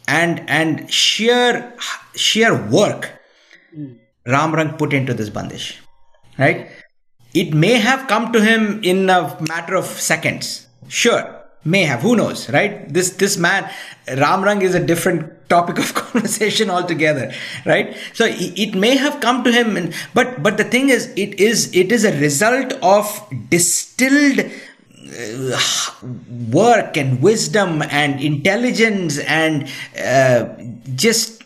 and 0.07 0.43
and 0.49 0.91
sheer 0.91 1.73
sheer 2.15 2.55
work 2.69 3.11
mm. 3.75 3.97
Ramrang 4.27 4.77
put 4.77 4.93
into 4.93 5.13
this 5.13 5.29
bandish, 5.29 5.77
right? 6.37 6.67
It 7.33 7.53
may 7.53 7.73
have 7.73 8.07
come 8.07 8.31
to 8.33 8.41
him 8.41 8.81
in 8.83 9.09
a 9.09 9.37
matter 9.47 9.75
of 9.75 9.85
seconds. 9.85 10.67
Sure, 10.87 11.39
may 11.63 11.83
have 11.83 12.01
who 12.01 12.15
knows 12.15 12.49
right? 12.49 12.91
This 12.91 13.11
this 13.11 13.37
man 13.37 13.69
ramrang 14.07 14.61
is 14.61 14.75
a 14.75 14.79
different 14.79 15.49
topic 15.49 15.77
of 15.77 15.93
conversation 16.01 16.69
altogether 16.69 17.31
right? 17.65 17.95
So 18.13 18.25
it 18.27 18.75
may 18.75 18.95
have 18.95 19.19
come 19.19 19.43
to 19.43 19.51
him 19.51 19.77
and, 19.77 19.93
but 20.13 20.41
but 20.41 20.57
the 20.57 20.63
thing 20.63 20.89
is 20.89 21.13
it 21.15 21.39
is 21.39 21.75
it 21.75 21.91
is 21.91 22.05
a 22.05 22.19
result 22.19 22.73
of 22.81 23.05
distilled 23.49 24.39
uh, 24.39 25.61
work 26.51 26.97
and 26.97 27.21
wisdom 27.21 27.81
and 27.89 28.21
intelligence 28.21 29.19
and 29.19 29.69
uh, 30.01 30.45
just 30.95 31.43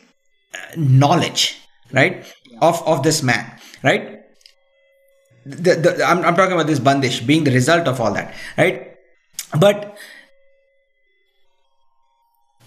knowledge 0.78 1.60
right 1.92 2.26
of 2.62 2.82
of 2.86 3.04
this 3.04 3.24
man 3.24 3.60
right 3.84 4.23
the, 5.46 5.76
the, 5.76 6.06
I'm, 6.06 6.24
I'm 6.24 6.36
talking 6.36 6.54
about 6.54 6.68
this 6.68 6.80
bandish 6.80 7.22
being 7.22 7.44
the 7.44 7.52
result 7.52 7.88
of 7.88 8.00
all 8.00 8.14
that 8.14 8.34
right 8.58 8.98
but 9.60 9.98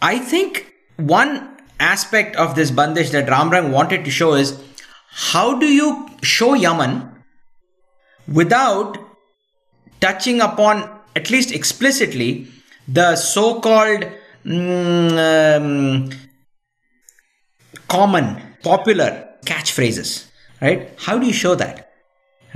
I 0.03 0.19
think 0.19 0.73
one 0.97 1.57
aspect 1.81 2.37
of 2.37 2.55
this 2.55 2.71
bandish 2.71 3.11
that 3.11 3.29
Ramrang 3.29 3.71
wanted 3.71 4.05
to 4.05 4.11
show 4.11 4.35
is 4.35 4.63
how 5.11 5.59
do 5.59 5.67
you 5.67 6.09
show 6.23 6.55
Yaman 6.55 7.11
without 8.29 8.99
touching 10.01 10.41
upon, 10.41 10.89
at 11.15 11.31
least 11.31 11.53
explicitly, 11.53 12.49
the 12.87 13.17
so 13.17 13.61
called 13.61 14.05
mm, 14.45 15.57
um, 15.57 16.11
common, 17.89 18.43
popular 18.63 19.29
catchphrases, 19.45 20.29
right? 20.61 20.91
How 20.99 21.19
do 21.19 21.27
you 21.27 21.33
show 21.33 21.55
that, 21.55 21.86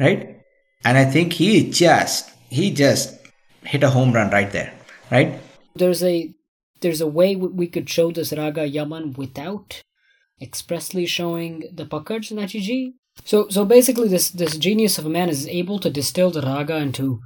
right? 0.01 0.43
And 0.85 0.97
I 0.99 1.05
think 1.05 1.35
he 1.35 1.71
just, 1.71 2.31
he 2.49 2.73
just 2.73 3.17
hit 3.63 3.83
a 3.83 3.91
home 3.91 4.13
run 4.13 4.31
right 4.31 4.51
there, 4.51 4.73
right? 5.11 5.39
There's 5.75 6.03
a 6.03 6.35
there's 6.81 7.01
a 7.03 7.07
way 7.07 7.37
we 7.37 7.67
could 7.67 7.89
show 7.89 8.11
this 8.11 8.33
raga 8.33 8.67
Yaman 8.67 9.13
without 9.13 9.83
expressly 10.41 11.05
showing 11.07 11.65
the 11.73 11.85
Pakads 11.85 12.33
Nachiji. 12.33 12.95
So 13.25 13.49
so 13.49 13.65
basically, 13.65 14.09
this 14.09 14.31
this 14.31 14.57
genius 14.57 14.99
of 14.99 15.07
a 15.07 15.11
man 15.11 15.29
is 15.29 15.47
able 15.47 15.79
to 15.81 15.91
distill 15.91 16.31
the 16.31 16.43
raga 16.43 16.77
into 16.77 17.21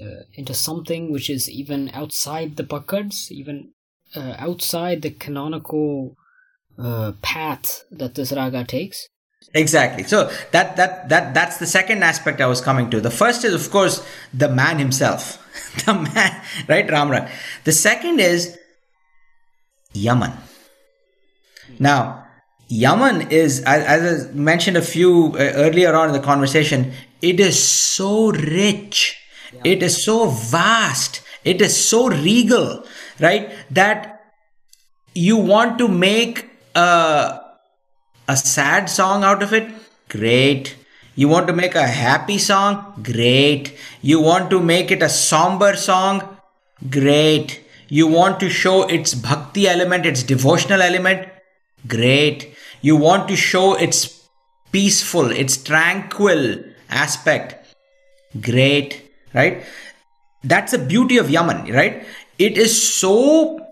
uh, 0.00 0.24
into 0.34 0.54
something 0.54 1.10
which 1.10 1.30
is 1.30 1.48
even 1.50 1.90
outside 1.94 2.56
the 2.56 2.64
Pakads, 2.64 3.30
even 3.30 3.72
uh, 4.14 4.34
outside 4.38 5.02
the 5.02 5.10
canonical 5.10 6.16
uh, 6.78 7.12
path 7.22 7.84
that 7.90 8.14
this 8.14 8.32
raga 8.32 8.64
takes. 8.64 9.08
Exactly. 9.52 10.04
So 10.04 10.30
that 10.52 10.76
that 10.76 11.08
that 11.08 11.34
that's 11.34 11.56
the 11.58 11.66
second 11.66 12.04
aspect 12.04 12.40
I 12.40 12.46
was 12.46 12.60
coming 12.60 12.88
to. 12.90 13.00
The 13.00 13.10
first 13.10 13.44
is 13.44 13.54
of 13.54 13.70
course 13.70 14.06
the 14.32 14.48
man 14.48 14.78
himself. 14.78 15.38
the 15.86 15.94
man, 15.94 16.42
right, 16.68 16.86
Ramra. 16.86 17.28
The 17.64 17.72
second 17.72 18.20
is 18.20 18.58
Yaman. 19.92 20.32
Now, 21.78 22.26
Yaman 22.68 23.30
is, 23.30 23.62
as 23.64 24.28
I 24.28 24.32
mentioned 24.32 24.76
a 24.76 24.82
few 24.82 25.34
uh, 25.34 25.38
earlier 25.38 25.94
on 25.94 26.08
in 26.08 26.12
the 26.12 26.20
conversation, 26.20 26.92
it 27.20 27.40
is 27.40 27.60
so 27.60 28.30
rich, 28.30 29.18
yeah. 29.52 29.60
it 29.64 29.82
is 29.82 30.04
so 30.04 30.28
vast, 30.28 31.22
it 31.44 31.60
is 31.60 31.76
so 31.76 32.08
regal, 32.08 32.84
right? 33.18 33.50
That 33.70 34.22
you 35.14 35.36
want 35.36 35.78
to 35.78 35.88
make 35.88 36.48
a, 36.76 37.40
a 38.30 38.36
sad 38.36 38.88
song 38.88 39.24
out 39.24 39.42
of 39.42 39.52
it? 39.52 39.70
Great. 40.08 40.76
You 41.16 41.28
want 41.28 41.48
to 41.48 41.52
make 41.52 41.74
a 41.74 41.86
happy 41.86 42.38
song? 42.38 43.02
Great. 43.02 43.76
You 44.00 44.20
want 44.20 44.50
to 44.50 44.60
make 44.60 44.90
it 44.90 45.02
a 45.02 45.08
somber 45.08 45.74
song? 45.76 46.36
Great. 46.88 47.60
You 47.88 48.06
want 48.06 48.38
to 48.40 48.48
show 48.48 48.76
its 48.84 49.14
bhakti 49.14 49.66
element, 49.68 50.06
its 50.06 50.22
devotional 50.22 50.80
element? 50.80 51.28
Great. 51.86 52.54
You 52.80 52.96
want 52.96 53.28
to 53.28 53.36
show 53.36 53.74
its 53.74 54.28
peaceful, 54.70 55.30
its 55.30 55.56
tranquil 55.56 56.62
aspect? 56.88 57.74
Great. 58.40 59.10
Right? 59.34 59.64
That's 60.44 60.72
the 60.72 60.78
beauty 60.78 61.18
of 61.18 61.30
Yaman, 61.30 61.72
right? 61.72 62.06
It 62.38 62.56
is 62.56 62.80
so, 62.80 63.66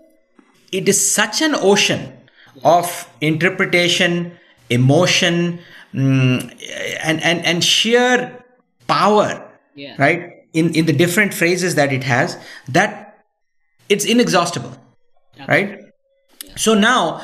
it 0.71 0.87
is 0.89 0.99
such 1.19 1.41
an 1.41 1.55
ocean 1.55 2.13
of 2.63 3.09
interpretation, 3.21 4.38
emotion, 4.69 5.59
mm, 5.93 6.41
and, 7.03 7.23
and, 7.23 7.45
and 7.45 7.63
sheer 7.63 8.43
power, 8.87 9.49
yeah. 9.75 9.95
right? 9.97 10.33
In, 10.53 10.73
in 10.73 10.85
the 10.85 10.93
different 10.93 11.33
phrases 11.33 11.75
that 11.75 11.93
it 11.93 12.03
has, 12.03 12.37
that 12.67 13.23
it's 13.87 14.05
inexhaustible 14.05 14.75
right? 15.47 15.79
So 16.55 16.73
now 16.73 17.21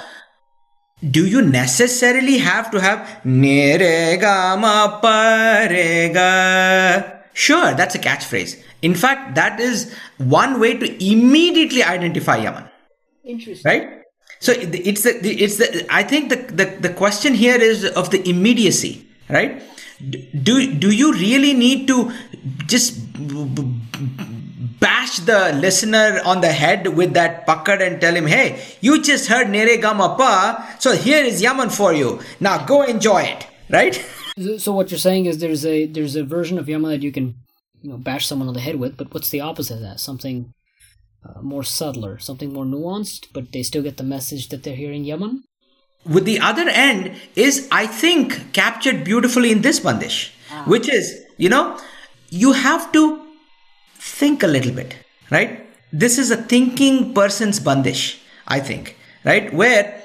do 1.10 1.28
you 1.28 1.42
necessarily 1.42 2.38
have 2.38 2.72
to 2.72 2.80
have 2.80 3.00
nerega 3.26 4.58
parega 5.02 6.32
sure 7.34 7.74
that's 7.74 7.96
a 7.96 8.00
catchphrase. 8.00 8.62
In 8.82 8.96
fact 8.96 9.36
that 9.36 9.60
is 9.60 9.94
one 10.18 10.60
way 10.60 10.78
to 10.78 11.12
immediately 11.12 11.84
identify 11.84 12.38
yaman. 12.38 12.70
Interesting. 13.24 13.70
Right 13.70 14.05
so 14.46 14.54
it's 14.92 15.04
the 15.08 15.14
it's 15.46 15.58
the 15.62 15.70
i 16.00 16.04
think 16.12 16.30
the, 16.34 16.40
the 16.60 16.66
the 16.88 16.94
question 17.02 17.34
here 17.34 17.60
is 17.70 17.86
of 18.02 18.12
the 18.16 18.22
immediacy 18.34 18.94
right 19.38 19.62
do 20.50 20.56
do 20.84 20.92
you 20.92 21.14
really 21.14 21.54
need 21.54 21.88
to 21.88 22.12
just 22.74 23.00
bash 24.80 25.20
the 25.20 25.54
listener 25.54 26.20
on 26.26 26.42
the 26.42 26.52
head 26.52 26.96
with 26.96 27.14
that 27.14 27.48
pakad 27.48 27.82
and 27.86 28.02
tell 28.02 28.16
him, 28.16 28.28
hey, 28.28 28.62
you 28.82 29.02
just 29.02 29.28
heard 29.28 29.50
Nere 29.50 29.78
Gama 29.78 30.16
Pa, 30.18 30.76
so 30.80 30.96
here 30.96 31.24
is 31.24 31.42
Yaman 31.42 31.70
for 31.70 31.94
you. 31.94 32.20
Now 32.40 32.66
go 32.66 32.84
enjoy 32.84 33.22
it, 33.24 33.48
right? 33.70 33.96
So 34.58 34.74
what 34.74 34.92
you're 34.92 35.00
saying 35.00 35.28
is 35.28 35.38
there's 35.38 35.66
a 35.66 35.86
there's 35.86 36.18
a 36.18 36.26
version 36.26 36.58
of 36.60 36.68
Yaman 36.68 36.92
that 36.92 37.02
you 37.02 37.10
can 37.10 37.36
you 37.82 37.90
know 37.90 37.98
bash 37.98 38.28
someone 38.28 38.50
on 38.50 38.54
the 38.54 38.60
head 38.60 38.76
with, 38.76 38.98
but 38.98 39.14
what's 39.14 39.30
the 39.30 39.40
opposite 39.40 39.76
of 39.76 39.80
that? 39.80 40.02
Something 40.02 40.52
uh, 41.26 41.42
more 41.42 41.64
subtler, 41.64 42.20
something 42.20 42.54
more 42.54 42.66
nuanced, 42.66 43.28
but 43.34 43.52
they 43.52 43.64
still 43.64 43.82
get 43.82 43.98
the 43.98 44.04
message 44.04 44.50
that 44.50 44.64
they're 44.64 44.76
hearing 44.76 45.04
Yaman. 45.04 45.44
With 46.06 46.26
the 46.26 46.40
other 46.40 46.70
end 46.70 47.14
is, 47.36 47.68
I 47.72 47.88
think, 47.88 48.54
captured 48.54 49.04
beautifully 49.04 49.52
in 49.52 49.62
this 49.62 49.80
bandish, 49.80 50.34
ah. 50.52 50.64
which 50.68 50.88
is, 50.88 51.24
you 51.38 51.50
know, 51.50 51.80
you 52.30 52.52
have 52.52 52.92
to 52.92 53.26
think 53.96 54.44
a 54.44 54.48
little 54.48 54.72
bit, 54.72 54.96
right? 55.32 55.66
This 55.92 56.20
is 56.20 56.30
a 56.30 56.38
thinking 56.38 57.14
person's 57.14 57.60
bandish, 57.60 58.20
I 58.48 58.60
think, 58.60 58.96
right? 59.24 59.52
Where 59.52 60.04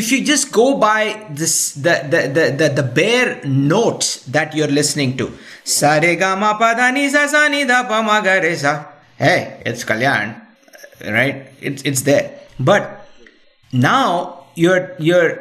if 0.00 0.10
you 0.12 0.18
just 0.32 0.50
go 0.58 0.66
by 0.86 1.02
this 1.40 1.54
the 1.86 1.94
the 2.12 2.20
the, 2.36 2.44
the, 2.60 2.68
the 2.78 2.86
bare 2.98 3.30
notes 3.44 4.08
that 4.36 4.54
you're 4.56 4.74
listening 4.80 5.16
to 5.20 5.26
hey 9.24 9.62
it's 9.70 9.84
kalyan 9.90 10.34
right 11.18 11.38
it's 11.68 11.82
it's 11.90 12.02
there 12.10 12.26
but 12.70 13.06
now 13.72 14.02
you're 14.62 14.84
you're 14.98 15.32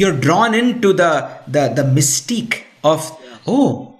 you're 0.00 0.16
drawn 0.26 0.54
into 0.62 0.92
the 1.02 1.12
the 1.56 1.68
the 1.78 1.84
mystique 1.98 2.56
of 2.92 3.04
oh 3.46 3.98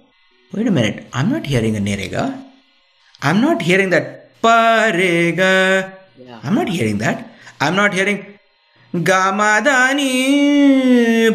wait 0.53 0.67
a 0.67 0.71
minute, 0.71 1.05
I'm 1.13 1.29
not 1.29 1.45
hearing 1.45 1.75
a 1.77 1.79
Nerega. 1.79 2.43
I'm 3.21 3.41
not 3.41 3.61
hearing 3.61 3.89
that 3.91 4.41
parega. 4.41 5.93
Yeah. 6.17 6.39
I'm 6.43 6.55
not 6.55 6.69
hearing 6.69 6.97
that. 6.99 7.29
I'm 7.61 7.75
not 7.75 7.93
hearing 7.93 8.38
gamadani 8.93 10.11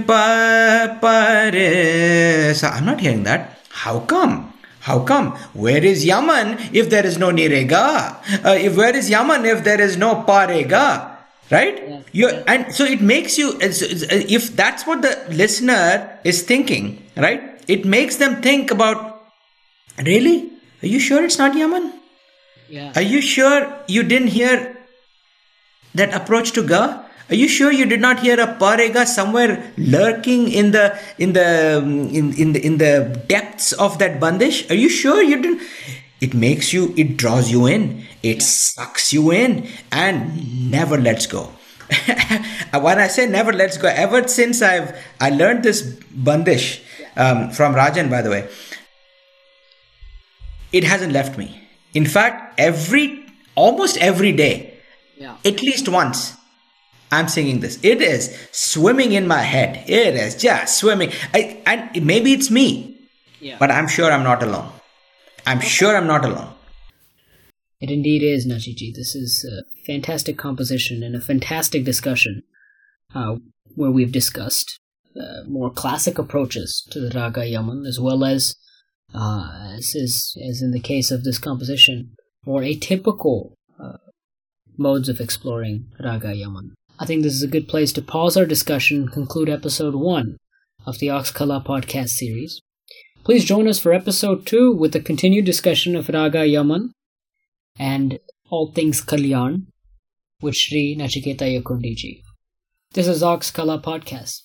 pa 0.07 0.99
pare. 1.01 2.55
So 2.55 2.69
I'm 2.69 2.85
not 2.87 3.01
hearing 3.01 3.23
that. 3.25 3.59
How 3.71 4.01
come? 4.01 4.53
How 4.81 5.01
come? 5.01 5.33
Where 5.55 5.83
is 5.85 6.05
Yaman 6.05 6.59
if 6.73 6.91
there 6.91 7.07
is 7.07 7.17
no 7.19 7.31
nirega? 7.31 8.17
Uh, 8.45 8.51
if 8.59 8.77
where 8.77 8.95
is 8.95 9.09
Yaman 9.11 9.45
if 9.45 9.65
there 9.65 9.81
is 9.81 9.97
no 9.97 10.25
parega? 10.27 11.11
Right? 11.51 11.77
Yeah. 11.89 12.01
You 12.13 12.29
and 12.47 12.73
so 12.75 12.85
it 12.85 13.01
makes 13.01 13.37
you. 13.39 13.53
it's- 13.61 13.83
If 13.83 14.57
that's 14.57 14.87
what 14.87 15.03
the 15.03 15.13
listener 15.31 16.19
is 16.25 16.43
thinking, 16.43 17.03
right? 17.17 17.61
It 17.69 17.85
makes 17.85 18.17
them 18.17 18.41
think 18.43 18.71
about. 18.71 19.23
Really? 20.05 20.51
Are 20.83 20.87
you 20.89 20.99
sure 21.01 21.25
it's 21.25 21.39
not 21.39 21.55
Yaman? 21.57 21.93
Yeah. 22.69 22.93
Are 22.97 23.03
you 23.03 23.21
sure 23.21 23.69
you 23.89 24.03
didn't 24.03 24.29
hear 24.29 24.77
that 25.95 26.13
approach 26.15 26.53
to 26.53 26.63
Ga? 26.67 27.04
Are 27.31 27.35
you 27.35 27.49
sure 27.49 27.73
you 27.73 27.87
did 27.87 28.01
not 28.01 28.21
hear 28.21 28.39
a 28.39 28.47
parega 28.61 29.07
somewhere 29.07 29.73
lurking 29.79 30.51
in 30.53 30.73
the 30.73 30.99
in 31.19 31.33
the 31.33 31.79
um, 31.79 32.09
in, 32.11 32.35
in 32.35 32.53
the 32.53 32.61
in 32.67 32.79
the 32.79 33.25
depths 33.29 33.73
of 33.73 33.99
that 33.99 34.21
bandish? 34.21 34.69
Are 34.71 34.75
you 34.75 34.89
sure 34.89 35.23
you 35.23 35.41
didn't? 35.41 35.63
It 36.21 36.33
makes 36.33 36.73
you, 36.73 36.95
it 36.97 37.17
draws 37.19 37.51
you 37.51 37.67
in, 37.67 38.05
it 38.23 38.41
sucks 38.41 39.13
you 39.13 39.31
in, 39.31 39.67
and 39.93 40.71
never 40.71 40.97
lets 40.99 41.27
go. 41.27 41.51
when 42.73 42.99
I 42.99 43.09
say 43.09 43.27
never 43.27 43.53
lets 43.53 43.77
go, 43.77 43.89
ever 43.89 44.27
since 44.29 44.63
I've 44.63 44.97
I 45.21 45.31
learned 45.31 45.63
this 45.65 45.83
bandish 45.83 46.81
um, 47.17 47.51
from 47.51 47.75
Rajan, 47.75 48.09
by 48.11 48.23
the 48.23 48.31
way, 48.31 48.49
it 50.73 50.85
hasn't 50.85 51.13
left 51.13 51.37
me. 51.39 51.61
In 51.95 52.07
fact, 52.07 52.59
every 52.59 53.27
almost 53.55 53.97
every 53.99 54.33
day, 54.33 54.75
Yeah. 55.17 55.37
at 55.45 55.63
least 55.63 55.89
once, 55.89 56.35
I'm 57.15 57.29
singing 57.29 57.61
this. 57.61 57.79
It 57.83 58.01
is 58.03 58.23
swimming 58.53 59.13
in 59.13 59.27
my 59.29 59.43
head. 59.43 59.89
It 59.89 60.15
is 60.15 60.35
just 60.37 60.79
swimming. 60.79 61.11
I, 61.33 61.63
and 61.67 62.07
maybe 62.07 62.33
it's 62.33 62.51
me, 62.51 62.71
Yeah. 63.41 63.57
but 63.59 63.71
I'm 63.71 63.89
sure 63.89 64.11
I'm 64.11 64.25
not 64.25 64.43
alone. 64.43 64.71
I'm 65.47 65.61
sure 65.61 65.97
I'm 65.97 66.07
not 66.07 66.25
alone. 66.25 66.53
It 67.81 67.91
indeed 67.91 68.23
is, 68.23 68.47
Nachiji. 68.47 68.95
This 68.95 69.15
is 69.15 69.45
a 69.45 69.63
fantastic 69.87 70.39
composition 70.39 71.03
and 71.03 71.15
a 71.15 71.21
fantastic 71.21 71.85
discussion 71.85 72.43
uh, 73.15 73.37
where 73.75 73.91
we've 73.91 74.13
discussed 74.13 74.79
uh, 75.21 75.43
more 75.47 75.71
classic 75.71 76.19
approaches 76.19 76.87
to 76.91 76.99
the 77.01 77.11
Raga 77.19 77.47
Yaman, 77.47 77.85
as 77.87 78.01
well 78.01 78.25
as, 78.25 78.57
uh, 79.15 79.75
as, 79.77 79.95
is, 79.95 80.37
as 80.49 80.63
in 80.63 80.71
the 80.73 80.81
case 80.81 81.11
of 81.11 81.25
this 81.25 81.39
composition, 81.39 82.17
more 82.47 82.63
atypical 82.63 83.53
uh, 83.79 83.99
modes 84.79 85.09
of 85.09 85.21
exploring 85.21 85.87
Raga 86.03 86.35
Yaman. 86.35 86.75
I 86.99 87.07
think 87.07 87.23
this 87.23 87.35
is 87.35 87.43
a 87.43 87.49
good 87.49 87.67
place 87.67 87.93
to 87.95 88.03
pause 88.03 88.37
our 88.37 88.47
discussion 88.47 89.03
and 89.03 89.13
conclude 89.13 89.49
episode 89.49 89.97
1 89.97 90.37
of 90.87 90.99
the 91.01 91.09
Oxkala 91.09 91.65
podcast 91.67 92.11
series. 92.11 92.61
Please 93.25 93.45
join 93.45 93.67
us 93.67 93.81
for 93.81 93.93
episode 93.93 94.47
2 94.47 94.77
with 94.77 94.93
the 94.93 95.01
continued 95.01 95.45
discussion 95.45 95.97
of 95.97 96.09
Raga 96.09 96.47
Yaman 96.47 96.93
and 97.77 98.21
all 98.49 98.71
things 98.71 99.05
Kalyan 99.05 99.67
with 100.41 100.55
Sri 100.55 100.97
Nachiketa 100.97 101.61
Yakkundiji. 101.61 102.23
This 102.93 103.09
is 103.09 103.23
Oxkala 103.23 103.83
Podcast. 103.83 104.43